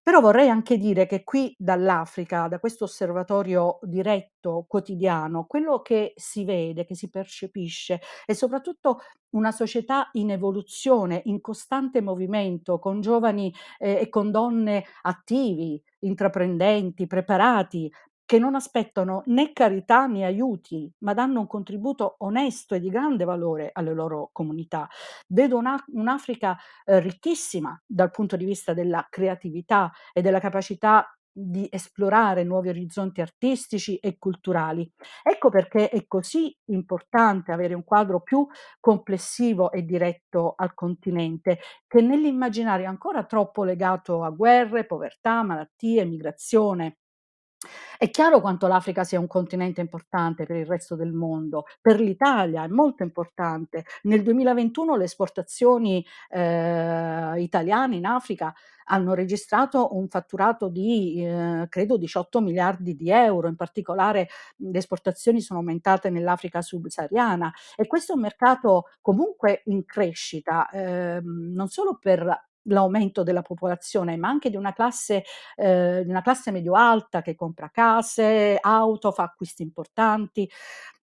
Però 0.04 0.20
vorrei 0.20 0.48
anche 0.48 0.78
dire 0.78 1.06
che 1.06 1.22
qui 1.22 1.54
dall'Africa, 1.56 2.48
da 2.48 2.58
questo 2.58 2.84
osservatorio 2.84 3.78
diretto, 3.82 4.64
quotidiano, 4.68 5.46
quello 5.46 5.80
che 5.80 6.12
si 6.16 6.44
vede, 6.44 6.84
che 6.84 6.96
si 6.96 7.08
percepisce 7.08 8.00
è 8.26 8.32
soprattutto 8.32 8.98
una 9.30 9.52
società 9.52 10.08
in 10.12 10.30
evoluzione, 10.30 11.22
in 11.26 11.40
costante 11.40 12.00
movimento, 12.00 12.80
con 12.80 13.00
giovani 13.00 13.54
eh, 13.78 14.00
e 14.00 14.08
con 14.08 14.32
donne 14.32 14.84
attivi, 15.02 15.80
intraprendenti, 16.00 17.06
preparati, 17.06 17.90
che 18.24 18.38
non 18.38 18.54
aspettano 18.54 19.22
né 19.26 19.52
carità 19.52 20.06
né 20.06 20.24
aiuti, 20.24 20.90
ma 20.98 21.12
danno 21.14 21.40
un 21.40 21.46
contributo 21.46 22.16
onesto 22.18 22.74
e 22.74 22.80
di 22.80 22.88
grande 22.88 23.24
valore 23.24 23.70
alle 23.72 23.92
loro 23.92 24.30
comunità. 24.32 24.88
Vedo 25.28 25.56
una, 25.58 25.82
un'Africa 25.92 26.56
eh, 26.84 27.00
ricchissima 27.00 27.80
dal 27.86 28.10
punto 28.10 28.36
di 28.36 28.44
vista 28.44 28.74
della 28.74 29.06
creatività 29.10 29.90
e 30.12 30.22
della 30.22 30.40
capacità 30.40 31.06
di 31.34 31.66
esplorare 31.70 32.44
nuovi 32.44 32.68
orizzonti 32.68 33.22
artistici 33.22 33.96
e 33.96 34.18
culturali. 34.18 34.90
Ecco 35.22 35.48
perché 35.48 35.88
è 35.88 36.06
così 36.06 36.54
importante 36.66 37.52
avere 37.52 37.72
un 37.74 37.84
quadro 37.84 38.20
più 38.20 38.46
complessivo 38.78 39.72
e 39.72 39.82
diretto 39.82 40.52
al 40.56 40.74
continente, 40.74 41.58
che 41.86 42.02
nell'immaginario 42.02 42.84
è 42.84 42.88
ancora 42.88 43.24
troppo 43.24 43.64
legato 43.64 44.22
a 44.22 44.30
guerre, 44.30 44.84
povertà, 44.84 45.42
malattie, 45.42 46.04
migrazione. 46.04 46.98
È 47.98 48.10
chiaro 48.10 48.40
quanto 48.40 48.66
l'Africa 48.66 49.04
sia 49.04 49.20
un 49.20 49.26
continente 49.26 49.80
importante 49.80 50.44
per 50.44 50.56
il 50.56 50.66
resto 50.66 50.96
del 50.96 51.12
mondo, 51.12 51.64
per 51.80 52.00
l'Italia 52.00 52.64
è 52.64 52.68
molto 52.68 53.02
importante. 53.02 53.84
Nel 54.02 54.22
2021 54.22 54.96
le 54.96 55.04
esportazioni, 55.04 56.04
ehm, 56.30 57.36
italiane 57.38 57.96
in 57.96 58.04
Africa 58.06 58.52
hanno 58.86 59.14
registrato 59.14 59.96
un 59.96 60.08
fatturato 60.08 60.68
di, 60.68 61.22
ehm, 61.24 61.68
credo 61.68 61.96
18.000.000.000 61.96 62.94
di 62.94 63.10
euro, 63.10 63.48
in 63.48 63.56
particolare, 63.56 64.28
le 64.56 64.78
esportazioni 64.78 65.40
sono 65.40 65.60
aumentate 65.60 66.10
nell'Africa 66.10 66.60
subsahariana 66.62 67.52
e 67.76 67.86
questo 67.86 68.12
è 68.12 68.16
un 68.16 68.22
mercato 68.22 68.86
comunque 69.00 69.62
in 69.66 69.84
crescita, 69.84 70.68
ehm, 70.70 71.52
non 71.54 71.68
solo 71.68 71.96
per 72.00 72.50
l'aumento 72.64 73.22
della 73.22 73.42
popolazione, 73.42 74.16
ma 74.16 74.28
anche 74.28 74.50
di 74.50 74.56
una 74.56 74.72
classe 74.72 75.24
una 75.56 76.22
classe 76.22 76.50
medio-alta 76.50 77.22
che 77.22 77.34
compra 77.34 77.70
case, 77.70 78.58
auto, 78.60 79.12
fa 79.12 79.24
acquisti 79.24 79.62
importanti. 79.62 80.48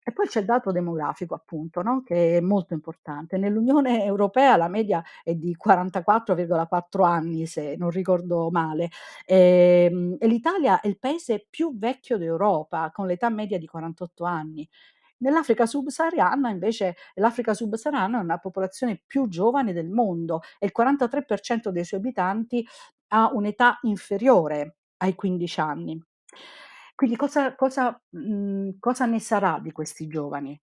E 0.07 0.11
poi 0.13 0.27
c'è 0.27 0.39
il 0.41 0.45
dato 0.45 0.71
demografico 0.71 1.33
appunto, 1.33 1.81
no, 1.81 2.03
che 2.03 2.37
è 2.37 2.39
molto 2.41 2.75
importante. 2.75 3.37
Nell'Unione 3.37 4.03
Europea 4.05 4.55
la 4.55 4.67
media 4.67 5.03
è 5.23 5.33
di 5.33 5.55
44,4 5.57 7.03
anni, 7.05 7.47
se 7.47 7.75
non 7.75 7.89
ricordo 7.89 8.49
male, 8.51 8.89
ehm, 9.25 10.17
e 10.19 10.27
l'Italia 10.27 10.79
è 10.79 10.87
il 10.87 10.99
paese 10.99 11.47
più 11.49 11.75
vecchio 11.77 12.17
d'Europa, 12.19 12.91
con 12.93 13.07
l'età 13.07 13.29
media 13.29 13.57
di 13.57 13.65
48 13.65 14.25
anni. 14.25 14.67
Nell'Africa 15.17 15.65
subsahariana 15.65 16.49
invece 16.49 16.95
l'Africa 17.15 17.53
subsahariana 17.53 18.19
è 18.19 18.21
una 18.23 18.37
popolazione 18.39 19.01
più 19.05 19.27
giovane 19.27 19.73
del 19.73 19.89
mondo 19.89 20.41
e 20.59 20.65
il 20.67 20.71
43% 20.71 21.71
dei 21.71 21.85
suoi 21.85 21.99
abitanti 22.01 22.65
ha 23.09 23.29
un'età 23.33 23.79
inferiore 23.83 24.77
ai 24.97 25.15
15 25.15 25.59
anni. 25.61 26.01
Quindi 26.95 27.15
cosa 27.15 27.55
cosa 27.55 27.99
mhmm, 28.11 28.77
cosa 28.79 29.05
ne 29.05 29.19
sarà 29.19 29.59
di 29.61 29.71
questi 29.71 30.07
giovani? 30.07 30.59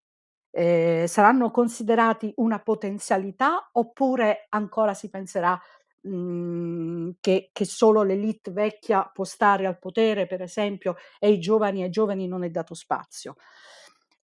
Ehm, 0.51 1.07
saranno 1.07 1.51
considerati 1.51 2.33
una 2.37 2.61
potenzialità 2.61 3.69
oppure 3.73 4.47
ancora 4.51 4.95
si 4.95 5.11
penserà, 5.11 5.59
mhmm, 6.03 7.13
che 7.21 7.51
che 7.53 7.65
solo 7.65 8.03
l'élite 8.03 8.51
vecchia 8.53 9.05
può 9.13 9.25
stare 9.25 9.67
al 9.67 9.79
potere, 9.79 10.27
per 10.27 10.43
esempio, 10.43 10.97
e 11.19 11.29
ai 11.29 11.39
giovani 11.41 11.83
ai 11.83 11.91
giovani 11.91 12.27
non 12.29 12.45
è 12.45 12.51
dato 12.51 12.75
spazio? 12.75 13.37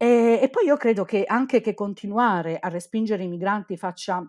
Ehm, 0.01 0.39
e 0.41 0.49
poi 0.49 0.65
io 0.65 0.77
credo 0.77 1.03
che 1.03 1.25
anche 1.25 1.59
che 1.59 1.73
continuare 1.73 2.57
a 2.57 2.69
respingere 2.69 3.23
i 3.23 3.27
migranti 3.27 3.75
faccia 3.75 4.25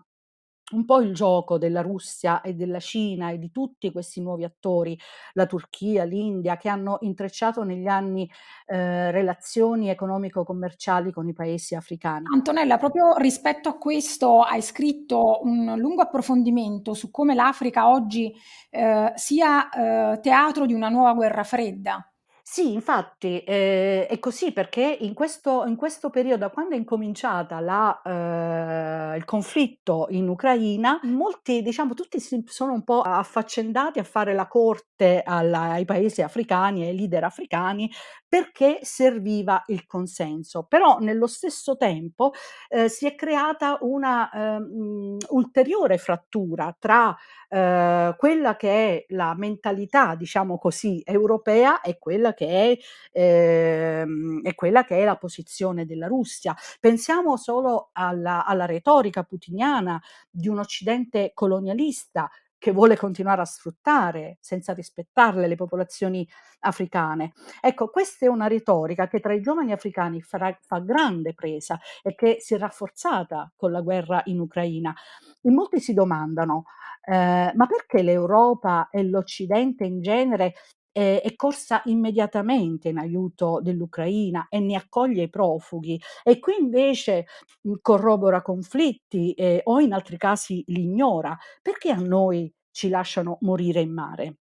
un 0.71 0.85
po' 0.85 1.01
il 1.01 1.13
gioco 1.13 1.57
della 1.57 1.81
Russia 1.81 2.41
e 2.41 2.53
della 2.53 2.79
Cina 2.79 3.31
e 3.31 3.37
di 3.37 3.51
tutti 3.51 3.91
questi 3.91 4.21
nuovi 4.21 4.43
attori, 4.43 4.97
la 5.33 5.45
Turchia, 5.45 6.03
l'India, 6.03 6.57
che 6.57 6.69
hanno 6.69 6.97
intrecciato 7.01 7.63
negli 7.63 7.87
anni 7.87 8.29
eh, 8.67 9.11
relazioni 9.11 9.89
economico-commerciali 9.89 11.11
con 11.11 11.27
i 11.27 11.33
paesi 11.33 11.75
africani. 11.75 12.25
Antonella, 12.33 12.77
proprio 12.77 13.17
rispetto 13.17 13.69
a 13.69 13.77
questo 13.77 14.41
hai 14.41 14.61
scritto 14.61 15.39
un 15.43 15.73
lungo 15.77 16.01
approfondimento 16.01 16.93
su 16.93 17.11
come 17.11 17.33
l'Africa 17.33 17.89
oggi 17.89 18.33
eh, 18.69 19.11
sia 19.15 19.69
eh, 19.69 20.19
teatro 20.21 20.65
di 20.65 20.73
una 20.73 20.89
nuova 20.89 21.13
guerra 21.13 21.43
fredda. 21.43 22.10
Sì, 22.53 22.73
infatti, 22.73 23.41
ehm, 23.47 24.07
è 24.07 24.19
così 24.19 24.51
perché 24.51 24.81
in 24.99 25.13
questo 25.13 25.63
in 25.65 25.77
questo 25.77 26.09
periodo, 26.09 26.49
quando 26.49 26.75
è 26.75 26.77
incominciata 26.77 27.61
la 27.61 28.01
ehm, 28.03 29.15
il 29.15 29.23
conflitto 29.23 30.07
in 30.09 30.27
Ucraina, 30.27 30.99
molti 31.03 31.61
diciamo 31.61 31.93
tutti 31.93 32.19
si 32.19 32.43
sono 32.47 32.73
un 32.73 32.83
po' 32.83 32.99
affaccendati 33.03 33.99
a 33.99 34.03
fare 34.03 34.33
la 34.33 34.47
corte 34.49 35.21
alla 35.25 35.59
ai 35.71 35.85
paesi 35.85 36.21
africani, 36.21 36.83
ai 36.85 36.93
leader 36.93 37.23
africani, 37.23 37.89
perché 38.27 38.79
serviva 38.81 39.63
il 39.67 39.85
consenso. 39.85 40.65
Però 40.67 40.97
nello 40.99 41.27
stesso 41.27 41.77
tempo, 41.77 42.33
ehm, 42.67 42.87
si 42.87 43.05
è 43.07 43.15
creata 43.15 43.77
una, 43.79 44.29
ehm, 44.29 45.17
ulteriore 45.29 45.97
frattura 45.97 46.75
tra, 46.77 47.15
ehm, 47.47 48.15
quella 48.17 48.57
che 48.57 48.69
è 48.97 49.05
la 49.13 49.33
mentalità, 49.37 50.15
diciamo 50.15 50.57
così, 50.57 51.01
europea 51.05 51.79
e 51.81 51.97
quella 51.97 52.33
che 52.41 52.79
è 53.11 53.19
ehm, 53.19 54.41
e 54.43 54.55
quella 54.55 54.83
che 54.83 54.97
è 54.97 55.05
la 55.05 55.17
posizione 55.17 55.85
della 55.85 56.07
Russia. 56.07 56.55
Pensiamo 56.79 57.37
solo 57.37 57.89
alla 57.93 58.45
alla 58.45 58.65
retorica 58.65 59.23
putiniana 59.23 60.01
di 60.29 60.47
un 60.47 60.57
occidente 60.59 61.31
colonialista 61.33 62.29
che 62.57 62.71
vuole 62.71 62.95
continuare 62.95 63.41
a 63.41 63.45
sfruttare 63.45 64.37
senza 64.39 64.73
rispettarle 64.73 65.47
le 65.47 65.55
popolazioni 65.55 66.27
africane. 66.59 67.33
Ecco, 67.59 67.89
questa 67.89 68.27
è 68.27 68.29
una 68.29 68.45
retorica 68.45 69.07
che 69.07 69.19
tra 69.19 69.33
i 69.33 69.41
giovani 69.41 69.71
africani 69.71 70.21
farà, 70.21 70.55
fa 70.61 70.77
grande 70.77 71.33
presa 71.33 71.79
e 72.03 72.13
che 72.13 72.37
si 72.39 72.53
è 72.53 72.59
rafforzata 72.59 73.51
con 73.55 73.71
la 73.71 73.81
guerra 73.81 74.21
in 74.25 74.39
Ucraina. 74.39 74.93
In 75.41 75.55
molti 75.55 75.79
si 75.79 75.95
domandano, 75.95 76.65
eh, 77.03 77.51
ma 77.55 77.65
perché 77.65 78.03
l'Europa 78.03 78.89
e 78.91 79.03
l'Occidente 79.05 79.83
in 79.85 79.99
genere 79.99 80.53
eh, 80.91 81.21
è 81.21 81.35
corsa 81.35 81.81
immediatamente 81.85 82.89
in 82.89 82.97
aiuto 82.97 83.59
dell'Ucraina 83.61 84.47
e 84.49 84.59
ne 84.59 84.75
accoglie 84.75 85.23
i 85.23 85.29
profughi. 85.29 85.99
E 86.23 86.39
qui 86.39 86.55
invece 86.59 87.25
mh, 87.61 87.73
corrobora 87.81 88.41
conflitti 88.41 89.33
eh, 89.33 89.61
o 89.65 89.79
in 89.79 89.93
altri 89.93 90.17
casi 90.17 90.63
li 90.67 90.83
ignora, 90.83 91.37
perché 91.61 91.91
a 91.91 91.97
noi 91.97 92.51
ci 92.71 92.89
lasciano 92.89 93.37
morire 93.41 93.81
in 93.81 93.93
mare? 93.93 94.35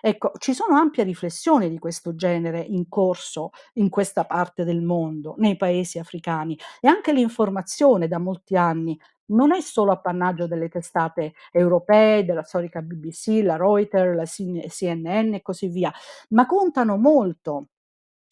Ecco, 0.00 0.32
ci 0.38 0.54
sono 0.54 0.76
ampie 0.76 1.02
riflessioni 1.04 1.68
di 1.68 1.78
questo 1.78 2.14
genere 2.14 2.60
in 2.60 2.88
corso 2.88 3.50
in 3.74 3.88
questa 3.88 4.24
parte 4.24 4.62
del 4.64 4.82
mondo, 4.82 5.34
nei 5.38 5.56
paesi 5.56 5.98
africani. 5.98 6.56
E 6.80 6.88
anche 6.88 7.12
l'informazione 7.12 8.06
da 8.06 8.18
molti 8.18 8.56
anni 8.56 8.98
non 9.26 9.52
è 9.52 9.60
solo 9.60 9.92
appannaggio 9.92 10.46
delle 10.46 10.68
testate 10.68 11.34
europee, 11.52 12.24
della 12.24 12.42
storica 12.42 12.80
BBC, 12.82 13.40
la 13.42 13.56
Reuters, 13.56 14.14
la 14.14 14.68
CNN 14.68 15.34
e 15.34 15.42
così 15.42 15.68
via, 15.68 15.92
ma 16.30 16.46
contano 16.46 16.96
molto 16.96 17.68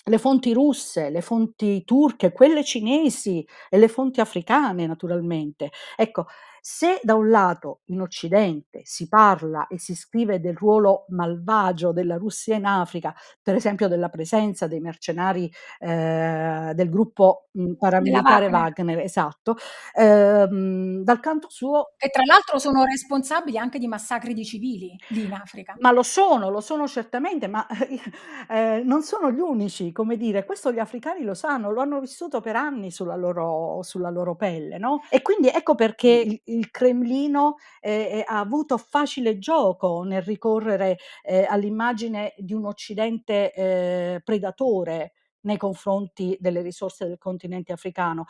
le 0.05 0.18
fonti 0.18 0.52
russe, 0.52 1.11
le 1.11 1.20
fonti 1.20 1.85
turche, 1.85 2.33
quelle 2.33 2.64
cinesi 2.64 3.46
e 3.70 3.78
le 3.78 3.88
fonti 3.88 4.20
africane 4.20 4.87
naturalmente. 4.87 5.70
Ecco, 5.96 6.26
se 6.64 7.01
da 7.03 7.14
un 7.16 7.29
lato 7.29 7.81
in 7.87 8.01
Occidente 8.01 8.83
si 8.85 9.09
parla 9.09 9.66
e 9.66 9.81
si 9.81 9.96
scrive 9.96 10.38
del 10.38 10.55
ruolo 10.57 11.07
malvagio 11.09 11.90
della 11.92 12.16
Russia 12.16 12.55
in 12.55 12.66
Africa, 12.66 13.12
per 13.42 13.57
esempio 13.57 13.88
della 13.88 14.09
presenza 14.09 14.68
dei 14.68 14.79
mercenari 14.79 15.51
eh, 15.81 16.70
del 16.72 16.88
gruppo 16.88 17.48
mh, 17.51 17.72
paramilitare 17.75 18.46
Wagner. 18.46 18.72
Wagner, 18.79 18.98
esatto, 19.01 19.57
ehm, 19.94 21.03
dal 21.03 21.18
canto 21.20 21.48
suo 21.51 21.92
Che 21.96 22.09
tra 22.11 22.22
l'altro 22.25 22.59
sono 22.61 22.85
responsabili 22.85 23.59
anche 23.59 23.79
di 23.81 23.88
massacri 23.88 24.33
di 24.33 24.44
civili 24.44 24.96
lì 25.09 25.25
in 25.25 25.33
Africa. 25.33 25.75
ma 25.79 25.90
lo 25.90 26.03
sono, 26.05 26.48
lo 26.51 26.61
sono 26.61 26.87
certamente, 26.87 27.48
ma 27.48 27.66
eh, 28.48 28.83
non 28.85 29.03
sono 29.03 29.31
gli 29.33 29.40
unici, 29.40 29.90
come 29.92 30.16
dire, 30.16 30.44
questo 30.44 30.72
gli 30.72 30.79
africani 30.79 31.25
lo 31.25 31.35
sanno, 31.35 31.70
lo 31.72 31.81
hanno 31.81 31.98
vissuto 32.01 32.40
per 32.40 32.57
anni 32.57 32.90
sulla 32.90 33.16
loro, 33.16 33.81
sulla 33.83 34.11
loro 34.11 34.37
pelle, 34.37 34.79
no? 34.79 35.01
E 35.11 35.22
quindi 35.22 35.48
ecco 35.48 35.75
perché 35.75 36.09
il, 36.09 36.40
il 36.55 36.71
Cremlino 36.71 37.57
eh, 37.81 38.25
ha 38.27 38.38
avuto 38.38 38.79
facile 38.79 39.38
gioco 39.38 40.03
nel 40.05 40.23
ricorrere 40.23 40.99
eh, 41.23 41.47
all'immagine 41.49 42.35
di 42.37 42.55
un 42.55 42.67
Occidente 42.67 43.53
eh, 43.53 44.21
predatore 44.25 45.12
nei 45.45 45.57
confronti 45.57 46.37
delle 46.41 46.62
risorse 46.62 47.07
del 47.07 47.19
continente 47.19 47.73
africano, 47.73 48.27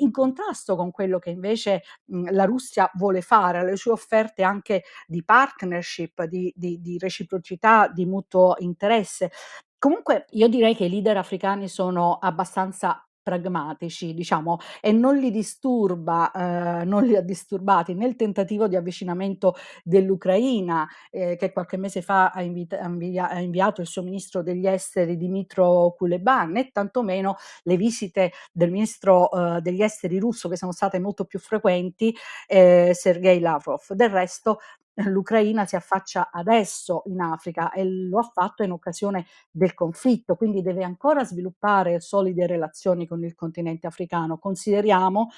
in 0.00 0.10
contrasto 0.10 0.76
con 0.76 0.90
quello 0.90 1.18
che 1.18 1.30
invece 1.30 1.82
mh, 2.06 2.32
la 2.32 2.44
Russia 2.44 2.90
vuole 2.94 3.20
fare, 3.22 3.64
le 3.64 3.76
sue 3.76 3.92
offerte 3.92 4.42
anche 4.42 4.82
di 5.06 5.24
partnership, 5.24 6.24
di, 6.24 6.52
di, 6.56 6.80
di 6.80 6.98
reciprocità, 6.98 7.88
di 7.88 8.06
mutuo 8.06 8.54
interesse. 8.58 9.30
Comunque 9.78 10.24
io 10.30 10.48
direi 10.48 10.74
che 10.74 10.86
i 10.86 10.90
leader 10.90 11.16
africani 11.16 11.68
sono 11.68 12.18
abbastanza 12.20 13.07
pragmatici, 13.28 14.14
diciamo, 14.14 14.56
e 14.80 14.90
non 14.90 15.18
li 15.18 15.30
disturba, 15.30 16.30
eh, 16.30 16.84
non 16.86 17.04
li 17.04 17.14
ha 17.14 17.20
disturbati 17.20 17.92
nel 17.92 18.16
tentativo 18.16 18.66
di 18.68 18.74
avvicinamento 18.74 19.54
dell'Ucraina, 19.84 20.88
eh, 21.10 21.36
che 21.36 21.52
qualche 21.52 21.76
mese 21.76 22.00
fa 22.00 22.30
ha, 22.30 22.40
invita- 22.40 22.78
ha 22.80 22.86
invia- 22.88 23.28
ha 23.28 23.38
inviato 23.40 23.82
il 23.82 23.86
suo 23.86 24.02
ministro 24.02 24.42
degli 24.42 24.66
esteri 24.66 25.18
Dimitro 25.18 25.94
Kuleba, 25.94 26.44
né 26.44 26.70
tantomeno 26.72 27.36
le 27.64 27.76
visite 27.76 28.32
del 28.50 28.70
ministro 28.70 29.30
eh, 29.30 29.60
degli 29.60 29.82
esteri 29.82 30.18
russo, 30.18 30.48
che 30.48 30.56
sono 30.56 30.72
state 30.72 30.98
molto 30.98 31.26
più 31.26 31.38
frequenti, 31.38 32.14
eh, 32.46 32.92
Sergei 32.94 33.40
Lavrov. 33.40 33.92
Del 33.92 34.08
resto 34.08 34.60
l'Ucraina 35.06 35.66
si 35.66 35.76
affaccia 35.76 36.30
adesso 36.32 37.02
in 37.06 37.20
Africa 37.20 37.70
e 37.72 37.84
lo 37.84 38.18
ha 38.18 38.30
fatto 38.32 38.62
in 38.62 38.72
occasione 38.72 39.26
del 39.50 39.74
conflitto, 39.74 40.34
quindi 40.36 40.62
deve 40.62 40.84
ancora 40.84 41.24
sviluppare 41.24 42.00
solide 42.00 42.46
relazioni 42.46 43.06
con 43.06 43.22
il 43.24 43.34
continente 43.34 43.86
africano. 43.86 44.38
Consideriamo 44.38 45.30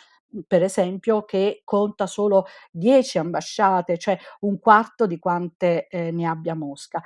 per 0.46 0.62
esempio 0.62 1.25
che 1.25 1.62
conta 1.64 2.07
solo 2.07 2.46
10 2.70 3.18
ambasciate, 3.18 3.99
cioè 3.99 4.16
un 4.40 4.61
quarto 4.61 5.07
di 5.07 5.18
quante 5.18 5.88
eh, 5.88 6.11
ne 6.11 6.27
abbia 6.27 6.55
Mosca. 6.55 7.03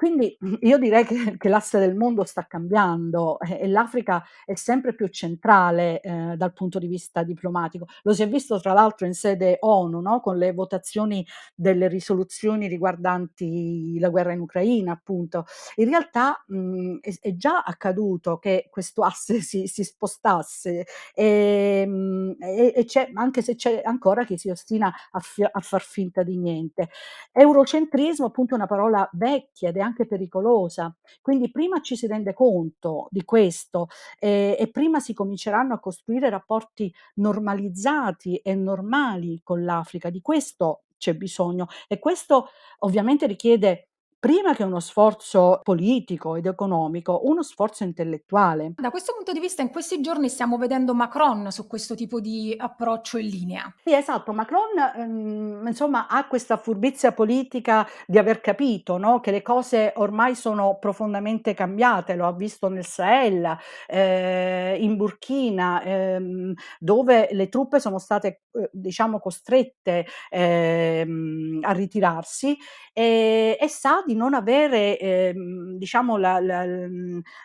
Quindi 0.00 0.34
io 0.60 0.78
direi 0.78 1.04
che, 1.04 1.36
che 1.36 1.50
l'asse 1.50 1.78
del 1.78 1.94
mondo 1.94 2.24
sta 2.24 2.46
cambiando 2.46 3.38
eh, 3.38 3.58
e 3.60 3.68
l'Africa 3.68 4.24
è 4.46 4.54
sempre 4.54 4.94
più 4.94 5.08
centrale 5.08 6.00
eh, 6.00 6.36
dal 6.38 6.54
punto 6.54 6.78
di 6.78 6.86
vista 6.86 7.22
diplomatico. 7.22 7.84
Lo 8.04 8.14
si 8.14 8.22
è 8.22 8.28
visto 8.28 8.58
tra 8.60 8.72
l'altro 8.72 9.04
in 9.04 9.12
sede 9.12 9.58
ONU, 9.60 10.00
no? 10.00 10.20
con 10.20 10.38
le 10.38 10.54
votazioni 10.54 11.22
delle 11.54 11.86
risoluzioni 11.86 12.66
riguardanti 12.66 13.98
la 13.98 14.08
guerra 14.08 14.32
in 14.32 14.40
Ucraina, 14.40 14.92
appunto. 14.92 15.44
In 15.74 15.90
realtà 15.90 16.42
mh, 16.46 17.00
è, 17.00 17.12
è, 17.20 17.36
già 17.36 17.58
accaduto 17.58 18.38
che 18.38 18.68
questo 18.70 19.02
asse 19.02 19.42
si, 19.42 19.66
si 19.66 19.84
spostasse, 19.84 20.86
e, 21.12 21.84
mh, 21.86 22.36
e, 22.38 22.88
anche 23.12 23.42
se 23.42 23.54
c'è 23.54 23.82
ancora 23.84 24.24
chi 24.24 24.38
si 24.38 24.48
ostina 24.48 24.90
a, 25.10 25.20
fi- 25.20 25.42
a 25.42 25.60
far 25.60 25.82
finta 25.82 26.22
di 26.22 26.38
niente. 26.38 26.88
Eurocentrismo, 27.32 28.24
appunto, 28.24 28.54
è 28.54 28.56
una 28.56 28.66
parola 28.66 29.06
vecchia 29.12 29.68
ed 29.68 29.76
è 29.76 29.80
anche 29.80 29.89
pericolosa. 30.06 30.94
Quindi 31.20 31.50
prima 31.50 31.80
ci 31.80 31.96
si 31.96 32.06
rende 32.06 32.32
conto 32.34 33.08
di 33.10 33.24
questo 33.24 33.88
eh, 34.18 34.56
e 34.58 34.70
prima 34.70 35.00
si 35.00 35.14
cominceranno 35.14 35.74
a 35.74 35.80
costruire 35.80 36.30
rapporti 36.30 36.92
normalizzati 37.14 38.36
e 38.36 38.54
normali 38.54 39.40
con 39.42 39.64
l'Africa. 39.64 40.10
Di 40.10 40.20
questo 40.20 40.82
c'è 40.96 41.14
bisogno 41.14 41.66
e 41.88 41.98
questo 41.98 42.48
ovviamente 42.80 43.26
richiede 43.26 43.89
prima 44.20 44.54
che 44.54 44.62
uno 44.62 44.78
sforzo 44.80 45.60
politico 45.64 46.36
ed 46.36 46.46
economico, 46.46 47.22
uno 47.24 47.42
sforzo 47.42 47.82
intellettuale. 47.84 48.74
Da 48.76 48.90
questo 48.90 49.14
punto 49.14 49.32
di 49.32 49.40
vista, 49.40 49.62
in 49.62 49.70
questi 49.70 50.00
giorni 50.00 50.28
stiamo 50.28 50.56
vedendo 50.58 50.94
Macron 50.94 51.50
su 51.50 51.66
questo 51.66 51.94
tipo 51.94 52.20
di 52.20 52.54
approccio 52.56 53.18
in 53.18 53.26
linea. 53.26 53.74
Sì, 53.82 53.94
esatto. 53.94 54.32
Macron, 54.32 54.78
ehm, 54.96 55.66
insomma, 55.66 56.06
ha 56.06 56.26
questa 56.28 56.58
furbizia 56.58 57.12
politica 57.12 57.86
di 58.06 58.18
aver 58.18 58.40
capito, 58.42 58.98
no, 58.98 59.20
che 59.20 59.30
le 59.30 59.40
cose 59.42 59.92
ormai 59.96 60.34
sono 60.34 60.78
profondamente 60.78 61.54
cambiate. 61.54 62.14
Lo 62.14 62.26
ha 62.26 62.32
visto 62.34 62.68
nel 62.68 62.84
Sahel, 62.84 63.56
eh, 63.86 64.76
in 64.80 64.96
Burkina, 64.96 65.82
ehm, 65.82 66.52
dove 66.78 67.28
le 67.32 67.48
truppe 67.48 67.80
sono 67.80 67.98
state, 67.98 68.42
eh, 68.52 68.68
diciamo, 68.72 69.18
costrette 69.18 70.06
ehm, 70.30 71.60
a 71.62 71.72
ritirarsi 71.72 72.56
e, 72.92 73.56
e 73.58 73.68
sa 73.68 74.02
di 74.10 74.16
non 74.16 74.34
avere, 74.34 74.98
ehm, 74.98 75.76
diciamo, 75.76 76.16
la, 76.16 76.40
la, 76.40 76.64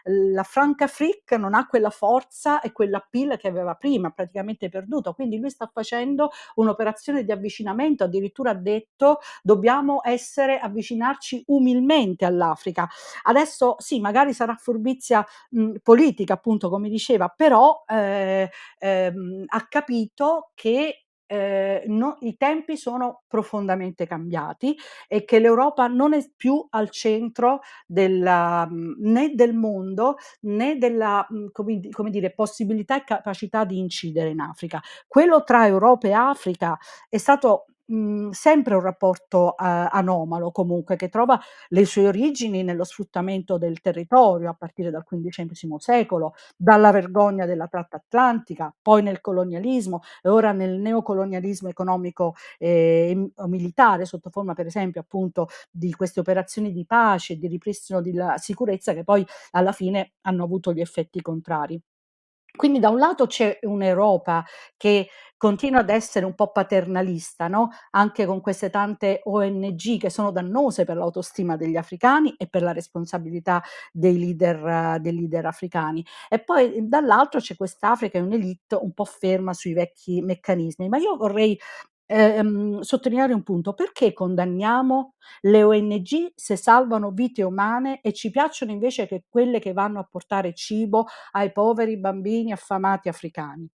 la 0.04 0.44
Francafrique 0.44 1.38
non 1.38 1.54
ha 1.54 1.68
quella 1.68 1.90
forza 1.90 2.60
e 2.62 2.72
quell'appeal 2.72 3.38
che 3.38 3.48
aveva 3.48 3.76
prima, 3.76 4.10
praticamente 4.10 4.70
perduto. 4.70 5.14
Quindi 5.14 5.38
lui 5.40 5.50
sta 5.50 5.70
facendo 5.72 6.30
un'operazione 6.56 7.24
di 7.24 7.32
avvicinamento, 7.32 8.04
addirittura 8.04 8.52
ha 8.52 8.54
detto 8.56 9.20
dobbiamo 9.44 10.00
essere, 10.04 10.58
avvicinarci 10.60 11.44
umilmente 11.48 12.26
all'Africa. 12.26 12.88
Adesso 13.24 13.76
sì, 13.80 14.00
magari 14.00 14.34
sarà 14.34 14.56
furbizia 14.56 15.26
mh, 15.52 15.76
politica, 15.84 16.34
appunto, 16.34 16.70
come 16.70 16.90
diceva, 16.90 17.28
però 17.30 17.84
eh, 17.88 18.50
ehm, 18.80 19.44
ha 19.48 19.68
capito 19.68 20.52
che 20.56 21.05
eh, 21.28 21.84
no, 21.88 22.18
i 22.22 22.38
tempi 22.38 22.78
sono 22.78 23.24
profondamente 23.28 24.06
cambiati 24.06 24.76
e 25.08 25.26
che 25.26 25.40
l'Europa 25.40 25.88
non 25.88 26.14
è 26.14 26.20
più 26.36 26.66
al 26.70 26.90
centro 26.90 27.62
della, 27.86 28.68
né 28.72 29.34
del 29.34 29.54
mondo 29.54 30.16
né 30.42 30.78
della 30.78 31.26
come, 31.52 31.90
come 31.90 32.10
dire, 32.10 32.34
possibilità 32.34 32.98
e 32.98 33.04
capacità 33.04 33.66
di 33.66 33.80
incidere 33.80 34.30
in 34.30 34.40
Africa. 34.40 34.82
Quello 35.08 35.44
tra 35.44 35.66
Europa 35.68 36.08
e 36.08 36.14
Africa 36.14 36.78
è 37.10 37.18
stato 37.18 37.66
Mhmm, 37.90 38.32
sempre 38.32 38.74
un 38.74 38.82
rapporto, 38.82 39.54
uhm, 39.60 39.88
anomalo 39.92 40.50
comunque, 40.52 40.96
che 40.96 41.08
trova 41.08 41.40
le 41.70 41.86
sue 41.86 42.08
origini 42.08 42.64
nello 42.64 42.84
sfruttamento 42.84 43.58
del 43.60 43.80
territorio 43.80 44.50
a 44.50 44.54
partire 44.56 44.90
dal 44.90 45.04
XV 45.04 45.78
secolo, 45.78 46.34
dalla 46.58 46.92
vergogna 46.92 47.46
della 47.46 47.68
tratta 47.68 47.98
atlantica, 47.98 48.74
poi 48.82 49.04
nel 49.04 49.22
colonialismo 49.22 50.02
e 50.24 50.30
ora 50.30 50.52
nel 50.52 50.80
neocolonialismo 50.80 51.70
economico, 51.70 52.34
ehm, 52.58 53.32
o 53.36 53.48
militare 53.48 54.06
sotto 54.06 54.32
forma 54.32 54.54
per 54.56 54.66
esempio 54.66 55.02
appunto 55.02 55.48
di 55.70 55.94
queste 55.94 56.20
operazioni 56.20 56.72
di 56.72 56.86
pace, 56.88 57.38
di 57.38 57.48
ripristino 57.48 58.02
della 58.02 58.38
sicurezza 58.38 58.94
che 58.94 59.04
poi 59.04 59.24
alla 59.52 59.72
fine 59.72 60.14
hanno 60.22 60.44
avuto 60.44 60.74
gli 60.74 60.82
effetti 60.82 61.22
contrari. 61.22 61.80
Quindi 62.56 62.80
da 62.80 62.90
un 62.90 62.98
lato 63.00 63.26
c'è 63.28 63.60
un'Europa 63.64 64.44
che 64.78 65.10
continua 65.38 65.82
ad 65.82 65.90
essere 65.90 66.26
un 66.26 66.34
po' 66.34 66.52
paternalista, 66.52 67.48
no, 67.48 67.70
anche 67.92 68.26
con 68.26 68.42
queste 68.42 68.70
tante 68.70 69.22
ONG 69.26 69.98
che 70.00 70.10
sono 70.10 70.32
dannose 70.32 70.86
per 70.86 70.96
l'autostima 70.98 71.58
degli 71.58 71.76
africani 71.76 72.34
e 72.38 72.48
per 72.48 72.62
la 72.64 72.72
responsabilità 72.72 73.62
dei 73.92 74.18
leader 74.18 75.00
dei 75.02 75.14
leader 75.14 75.46
africani. 75.46 76.06
E 76.30 76.40
poi 76.44 76.88
dall'altro 76.88 77.40
c'è 77.40 77.56
quest'Africa, 77.56 78.18
è 78.18 78.22
un'élite 78.22 78.76
un 78.76 78.94
po' 78.94 79.06
ferma 79.06 79.54
sui 79.54 79.74
vecchi 79.74 80.22
meccanismi. 80.22 80.88
Ma 80.90 80.98
io 80.98 81.16
vorrei 81.18 81.60
ehm, 82.08 82.80
sottolineare 82.82 83.34
un 83.34 83.44
punto: 83.44 83.74
perché 83.74 84.14
condanniamo 84.14 85.16
le 85.42 85.64
ONG 85.64 86.32
se 86.36 86.56
salvano 86.56 87.12
vite 87.12 87.44
umane 87.44 88.02
e 88.02 88.14
ci 88.14 88.30
piacciono 88.32 88.72
invece 88.72 89.08
che 89.08 89.24
quelle 89.30 89.60
che 89.60 89.74
vanno 89.74 90.00
a 90.00 90.08
portare 90.10 90.54
cibo 90.54 91.06
ai 91.32 91.52
poveri 91.52 91.98
bambini 91.98 92.52
affamati 92.52 93.10
africani? 93.10 93.68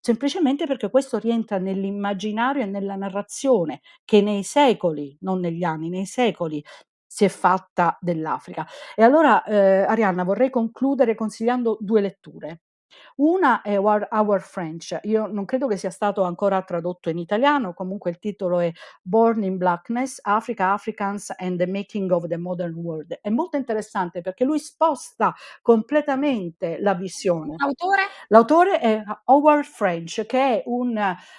Semplicemente 0.00 0.66
perché 0.66 0.90
questo 0.90 1.18
rientra 1.18 1.58
nell'immaginario 1.58 2.62
e 2.62 2.66
nella 2.66 2.94
narrazione 2.96 3.80
che 4.04 4.20
nei 4.20 4.42
secoli, 4.44 5.16
non 5.20 5.40
negli 5.40 5.64
anni, 5.64 5.88
nei 5.88 6.06
secoli 6.06 6.62
si 7.06 7.24
è 7.24 7.28
fatta 7.28 7.96
dell'Africa. 8.00 8.66
E 8.94 9.02
allora, 9.02 9.42
ehm, 9.44 9.88
Arianna, 9.88 10.24
vorrei 10.24 10.50
concludere 10.50 11.14
consigliando 11.14 11.78
2 11.80 12.00
letture. 12.02 12.60
Una 13.16 13.62
è 13.62 13.78
Our, 13.78 14.08
Our 14.10 14.40
French, 14.40 14.98
io 15.02 15.26
non 15.26 15.44
credo 15.44 15.66
che 15.66 15.76
sia 15.76 15.90
stato 15.90 16.22
ancora 16.22 16.62
tradotto 16.62 17.10
in 17.10 17.18
italiano, 17.18 17.74
comunque 17.74 18.10
il 18.10 18.18
titolo 18.18 18.58
è 18.60 18.72
Born 19.02 19.42
in 19.44 19.56
Blackness, 19.56 20.18
Africa, 20.22 20.72
Africans 20.72 21.32
and 21.36 21.58
the 21.58 21.66
Making 21.66 22.10
of 22.10 22.26
the 22.26 22.36
Modern 22.36 22.74
World. 22.74 23.18
È 23.20 23.30
molto 23.30 23.56
interessante 23.56 24.20
perché 24.20 24.44
lui 24.44 24.58
sposta 24.58 25.34
completamente 25.62 26.78
la 26.80 26.94
visione. 26.94 27.54
L'autore? 27.56 28.02
L'autore 28.28 28.78
è 28.78 29.02
Howard 29.24 29.64
French, 29.64 30.26
che 30.26 30.38
è, 30.38 30.62
un, 30.66 30.98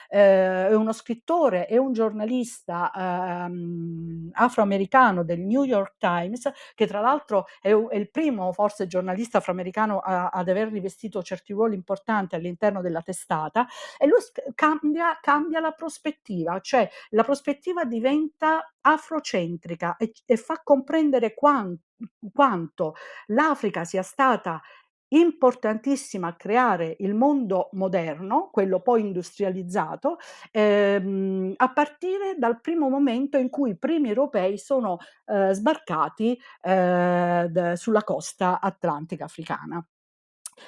eh, 0.09 0.73
uno 0.73 0.91
scrittore 0.91 1.67
e 1.67 1.77
un 1.77 1.93
giornalista 1.93 2.91
ehm, 2.95 4.29
afroamericano 4.33 5.23
del 5.23 5.39
New 5.39 5.63
York 5.63 5.95
Times, 5.97 6.49
che 6.73 6.87
tra 6.87 6.99
l'altro 6.99 7.45
è, 7.61 7.73
è 7.73 7.95
il 7.95 8.09
primo 8.09 8.51
forse 8.53 8.87
giornalista 8.87 9.39
afroamericano 9.39 9.99
a, 9.99 10.29
ad 10.29 10.47
aver 10.49 10.69
rivestito 10.69 11.21
certi 11.45 11.53
ruoli 11.53 11.75
importanti 11.75 12.35
all'interno 12.35 12.81
della 12.81 13.01
testata 13.01 13.67
e 13.97 14.07
lui 14.07 14.19
cambia, 14.55 15.17
cambia 15.21 15.59
la 15.59 15.71
prospettiva, 15.71 16.59
cioè 16.59 16.89
la 17.09 17.23
prospettiva 17.23 17.85
diventa 17.85 18.73
afrocentrica 18.81 19.95
e, 19.97 20.11
e 20.25 20.37
fa 20.37 20.61
comprendere 20.63 21.33
quanto, 21.35 21.83
quanto 22.33 22.95
l'Africa 23.27 23.83
sia 23.85 24.03
stata 24.03 24.61
importantissima 25.09 26.29
a 26.29 26.35
creare 26.35 26.95
il 26.99 27.13
mondo 27.13 27.69
moderno, 27.73 28.49
quello 28.51 28.81
poi 28.81 29.01
industrializzato, 29.01 30.17
ehm, 30.51 31.53
a 31.55 31.71
partire 31.71 32.35
dal 32.37 32.59
primo 32.59 32.89
momento 32.89 33.37
in 33.37 33.49
cui 33.49 33.71
i 33.71 33.77
primi 33.77 34.09
europei 34.09 34.57
sono 34.57 34.97
eh, 35.25 35.53
sbarcati 35.53 36.37
eh, 36.61 37.47
d- 37.49 37.73
sulla 37.73 38.03
costa 38.03 38.59
atlantica 38.59 39.25
africana. 39.25 39.85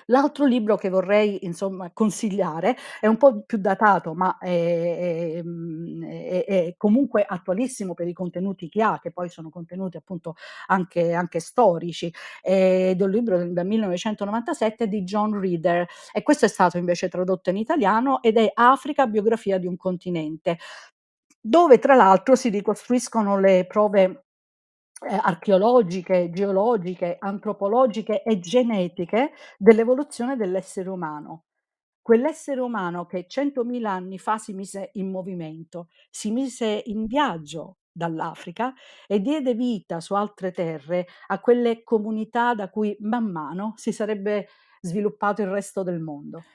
L'altro 0.08 0.46
libro 0.46 0.76
che 0.76 0.90
vorrei 0.90 1.46
insomma 1.46 1.92
consigliare 1.92 2.76
è 3.00 3.08
un 3.08 3.18
po' 3.18 3.42
più 3.42 3.58
datato, 3.58 4.14
ma 4.14 4.38
è, 4.38 5.38
ehm, 5.38 6.04
è, 6.06 6.46
è 6.46 6.74
comunque 6.78 7.26
attualissimo 7.28 7.94
per 7.94 8.08
i 8.08 8.14
contenuti 8.14 8.70
che 8.70 8.82
ha, 8.82 9.00
che 9.02 9.12
poi 9.12 9.30
sono 9.30 9.50
contenuti 9.50 9.98
appunto 9.98 10.36
anche, 10.68 11.14
anche 11.14 11.40
storici, 11.40 12.14
è 12.42 12.96
un 13.00 13.10
libro 13.10 13.38
del 13.38 13.66
1997 13.66 14.88
di 14.88 15.04
John 15.04 15.40
Reader. 15.40 15.86
E 16.12 16.24
questo 16.24 16.46
è 16.46 16.50
stato 16.50 16.78
invece 16.78 17.10
tradotto 17.10 17.50
in 17.50 17.58
italiano 17.58 18.22
ed 18.22 18.38
è 18.38 18.52
Africa, 18.54 19.08
biografia 19.08 19.58
di 19.58 19.68
un 19.68 19.78
continente, 19.78 20.58
dove 21.40 21.80
tra 21.80 21.96
l'altro 21.96 22.36
si 22.36 22.50
ricostruiscono 22.50 23.40
le 23.40 23.66
prove 23.68 24.27
archeologiche, 25.06 26.30
geologiche, 26.32 27.18
antropologiche 27.20 28.24
e 28.24 28.40
genetiche 28.40 29.32
dell'evoluzione 29.58 30.36
dell'essere 30.36 30.90
umano. 30.90 31.44
Quell'essere 32.02 32.62
umano 32.62 33.06
che 33.06 33.28
100.000 33.28 33.86
anni 33.86 34.18
fa 34.18 34.38
si 34.38 34.54
mise 34.54 34.92
in 34.94 35.12
movimento, 35.12 35.90
si 36.10 36.32
mise 36.32 36.82
in 36.86 37.06
viaggio 37.06 37.78
dall'Africa 37.92 38.74
e 39.08 39.20
diede 39.20 39.54
vita 39.54 40.00
su 40.00 40.14
altre 40.14 40.52
terre 40.52 41.08
a 41.28 41.40
quelle 41.40 41.84
comunità 41.84 42.54
da 42.54 42.70
cui 42.70 42.96
man 43.02 43.26
mano 43.30 43.74
si 43.76 43.92
sarebbe 43.92 44.48
sviluppato 44.82 45.42
il 45.42 45.50
resto 45.50 45.84
del 45.84 46.00
mondo. 46.00 46.46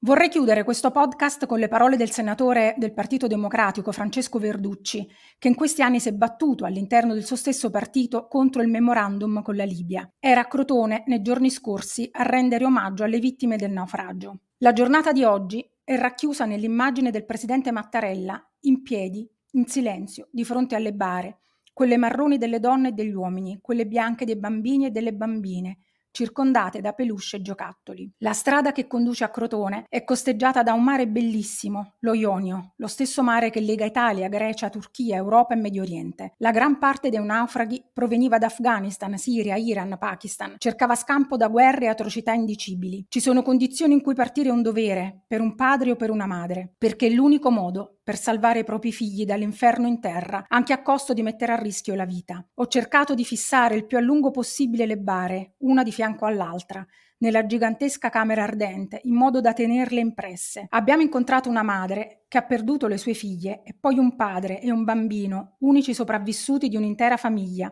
Vorrei 0.00 0.28
chiudere 0.28 0.62
questo 0.62 0.92
podcast 0.92 1.44
con 1.46 1.58
le 1.58 1.66
parole 1.66 1.96
del 1.96 2.12
senatore 2.12 2.76
del 2.78 2.94
Partito 2.94 3.26
Democratico 3.26 3.90
Francesco 3.90 4.38
Verducci, 4.38 5.04
che 5.40 5.48
in 5.48 5.56
questi 5.56 5.82
anni 5.82 5.98
si 5.98 6.08
è 6.08 6.12
battuto 6.12 6.64
all'interno 6.64 7.14
del 7.14 7.24
suo 7.24 7.34
stesso 7.34 7.68
partito 7.68 8.28
contro 8.28 8.62
il 8.62 8.68
memorandum 8.68 9.42
con 9.42 9.56
la 9.56 9.64
Libia. 9.64 10.08
Era 10.20 10.42
a 10.42 10.46
Crotone 10.46 11.02
nei 11.06 11.20
giorni 11.20 11.50
scorsi 11.50 12.08
a 12.12 12.22
rendere 12.22 12.64
omaggio 12.64 13.02
alle 13.02 13.18
vittime 13.18 13.56
del 13.56 13.72
naufragio. 13.72 14.42
La 14.58 14.72
giornata 14.72 15.10
di 15.10 15.24
oggi 15.24 15.68
è 15.82 15.96
racchiusa 15.96 16.44
nell'immagine 16.44 17.10
del 17.10 17.24
presidente 17.24 17.72
Mattarella 17.72 18.40
in 18.60 18.82
piedi, 18.82 19.28
in 19.54 19.66
silenzio, 19.66 20.28
di 20.30 20.44
fronte 20.44 20.76
alle 20.76 20.94
bare, 20.94 21.40
quelle 21.72 21.96
marroni 21.96 22.38
delle 22.38 22.60
donne 22.60 22.90
e 22.90 22.92
degli 22.92 23.14
uomini, 23.14 23.58
quelle 23.60 23.84
bianche 23.84 24.24
dei 24.24 24.36
bambini 24.36 24.86
e 24.86 24.90
delle 24.90 25.12
bambine, 25.12 25.78
circondate 26.10 26.80
da 26.80 26.92
peluche 26.92 27.36
e 27.36 27.42
giocattoli. 27.42 28.10
La 28.18 28.32
strada 28.32 28.72
che 28.72 28.86
conduce 28.86 29.24
a 29.24 29.30
Crotone 29.30 29.84
è 29.88 30.04
costeggiata 30.04 30.62
da 30.62 30.72
un 30.72 30.84
mare 30.84 31.08
bellissimo, 31.08 31.94
lo 32.00 32.14
Ionio, 32.14 32.72
lo 32.76 32.86
stesso 32.86 33.22
mare 33.22 33.50
che 33.50 33.60
lega 33.60 33.84
Italia, 33.84 34.28
Grecia, 34.28 34.68
Turchia, 34.68 35.16
Europa 35.16 35.54
e 35.54 35.58
Medio 35.58 35.82
Oriente. 35.82 36.34
La 36.38 36.50
gran 36.50 36.78
parte 36.78 37.08
dei 37.08 37.24
naufraghi 37.24 37.82
proveniva 37.92 38.38
da 38.38 38.46
Afghanistan, 38.46 39.16
Siria, 39.16 39.56
Iran, 39.56 39.96
Pakistan. 39.98 40.54
Cercava 40.58 40.94
scampo 40.94 41.36
da 41.36 41.48
guerre 41.48 41.86
e 41.86 41.88
atrocità 41.88 42.32
indicibili. 42.32 43.06
Ci 43.08 43.20
sono 43.20 43.42
condizioni 43.42 43.94
in 43.94 44.02
cui 44.02 44.14
partire 44.14 44.48
è 44.48 44.52
un 44.52 44.62
dovere, 44.62 45.24
per 45.26 45.40
un 45.40 45.54
padre 45.54 45.92
o 45.92 45.96
per 45.96 46.10
una 46.10 46.26
madre, 46.26 46.74
perché 46.78 47.06
è 47.06 47.10
l'unico 47.10 47.50
modo 47.50 47.97
per 48.08 48.16
salvare 48.16 48.60
i 48.60 48.64
propri 48.64 48.90
figli 48.90 49.26
dall'inferno 49.26 49.86
in 49.86 50.00
terra, 50.00 50.46
anche 50.48 50.72
a 50.72 50.80
costo 50.80 51.12
di 51.12 51.20
mettere 51.20 51.52
a 51.52 51.56
rischio 51.56 51.94
la 51.94 52.06
vita. 52.06 52.42
Ho 52.54 52.66
cercato 52.66 53.14
di 53.14 53.22
fissare 53.22 53.74
il 53.74 53.84
più 53.84 53.98
a 53.98 54.00
lungo 54.00 54.30
possibile 54.30 54.86
le 54.86 54.96
bare, 54.96 55.56
una 55.58 55.82
di 55.82 55.92
fianco 55.92 56.24
all'altra, 56.24 56.86
nella 57.18 57.44
gigantesca 57.44 58.08
camera 58.08 58.44
ardente, 58.44 59.02
in 59.02 59.14
modo 59.14 59.42
da 59.42 59.52
tenerle 59.52 60.00
impresse. 60.00 60.68
Abbiamo 60.70 61.02
incontrato 61.02 61.50
una 61.50 61.62
madre 61.62 62.24
che 62.28 62.38
ha 62.38 62.44
perduto 62.44 62.86
le 62.86 62.96
sue 62.96 63.12
figlie 63.12 63.60
e 63.62 63.76
poi 63.78 63.98
un 63.98 64.16
padre 64.16 64.62
e 64.62 64.70
un 64.72 64.84
bambino, 64.84 65.56
unici 65.58 65.92
sopravvissuti 65.92 66.70
di 66.70 66.76
un'intera 66.76 67.18
famiglia, 67.18 67.70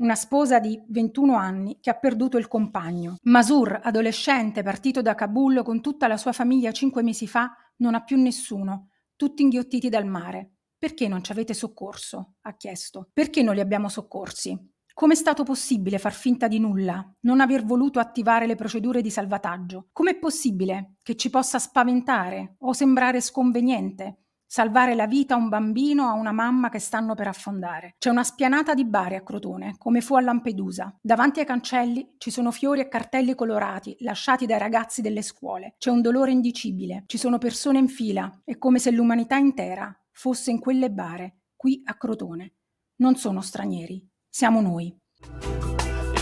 una 0.00 0.16
sposa 0.16 0.58
di 0.58 0.78
21 0.86 1.34
anni 1.34 1.78
che 1.80 1.88
ha 1.88 1.94
perduto 1.94 2.36
il 2.36 2.46
compagno. 2.46 3.16
Masur, 3.22 3.80
adolescente 3.82 4.62
partito 4.62 5.00
da 5.00 5.14
Kabul 5.14 5.62
con 5.62 5.80
tutta 5.80 6.06
la 6.08 6.18
sua 6.18 6.32
famiglia 6.32 6.72
cinque 6.72 7.02
mesi 7.02 7.26
fa, 7.26 7.56
non 7.76 7.94
ha 7.94 8.02
più 8.02 8.20
nessuno 8.20 8.88
tutti 9.18 9.42
inghiottiti 9.42 9.88
dal 9.88 10.06
mare. 10.06 10.52
Perché 10.78 11.08
non 11.08 11.24
ci 11.24 11.32
avete 11.32 11.52
soccorso? 11.52 12.36
ha 12.42 12.56
chiesto. 12.56 13.10
Perché 13.12 13.42
non 13.42 13.54
li 13.56 13.60
abbiamo 13.60 13.88
soccorsi? 13.88 14.56
Com'è 14.94 15.14
stato 15.14 15.42
possibile 15.42 15.98
far 15.98 16.12
finta 16.12 16.46
di 16.46 16.58
nulla, 16.58 17.04
non 17.20 17.40
aver 17.40 17.64
voluto 17.64 17.98
attivare 17.98 18.46
le 18.46 18.54
procedure 18.54 19.02
di 19.02 19.10
salvataggio? 19.10 19.88
Com'è 19.92 20.18
possibile 20.18 20.94
che 21.02 21.16
ci 21.16 21.30
possa 21.30 21.58
spaventare 21.58 22.54
o 22.58 22.72
sembrare 22.72 23.20
sconveniente 23.20 24.27
salvare 24.50 24.94
la 24.94 25.06
vita 25.06 25.34
a 25.34 25.36
un 25.36 25.50
bambino 25.50 26.04
o 26.04 26.08
a 26.08 26.14
una 26.14 26.32
mamma 26.32 26.70
che 26.70 26.78
stanno 26.78 27.14
per 27.14 27.28
affondare? 27.28 27.94
C'è 27.98 28.08
una 28.08 28.24
spianata 28.24 28.72
di 28.72 28.86
bare 28.86 29.16
a 29.16 29.22
Crotone, 29.22 29.74
come 29.76 30.00
fu 30.00 30.16
a 30.16 30.20
Lampedusa. 30.22 30.96
Davanti 31.00 31.40
ai 31.40 31.46
cancelli 31.46 32.14
ci 32.16 32.30
sono 32.30 32.50
fiori 32.50 32.80
e 32.80 32.88
cartelli 32.88 33.34
colorati 33.34 33.94
lasciati 34.00 34.46
dai 34.46 34.58
ragazzi 34.58 35.02
delle 35.02 35.22
scuole. 35.22 35.74
C'è 35.78 35.90
un 35.90 36.00
dolore 36.00 36.30
indicibile, 36.30 37.04
ci 37.06 37.18
sono 37.18 37.36
persone 37.36 37.78
in 37.78 37.88
fila, 37.88 38.40
è 38.42 38.56
come 38.56 38.78
se 38.78 38.90
l'umanità 38.90 39.36
intera 39.36 39.94
fosse 40.10 40.50
in 40.50 40.58
quelle 40.58 40.90
bare, 40.90 41.42
qui 41.54 41.82
a 41.84 41.94
Crotone. 41.96 42.54
Non 42.96 43.16
sono 43.16 43.42
stranieri, 43.42 44.04
siamo 44.28 44.60
noi. 44.60 44.96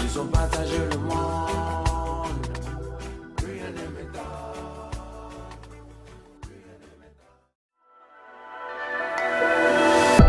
Ils 0.06 0.16
ont. 0.16 1.36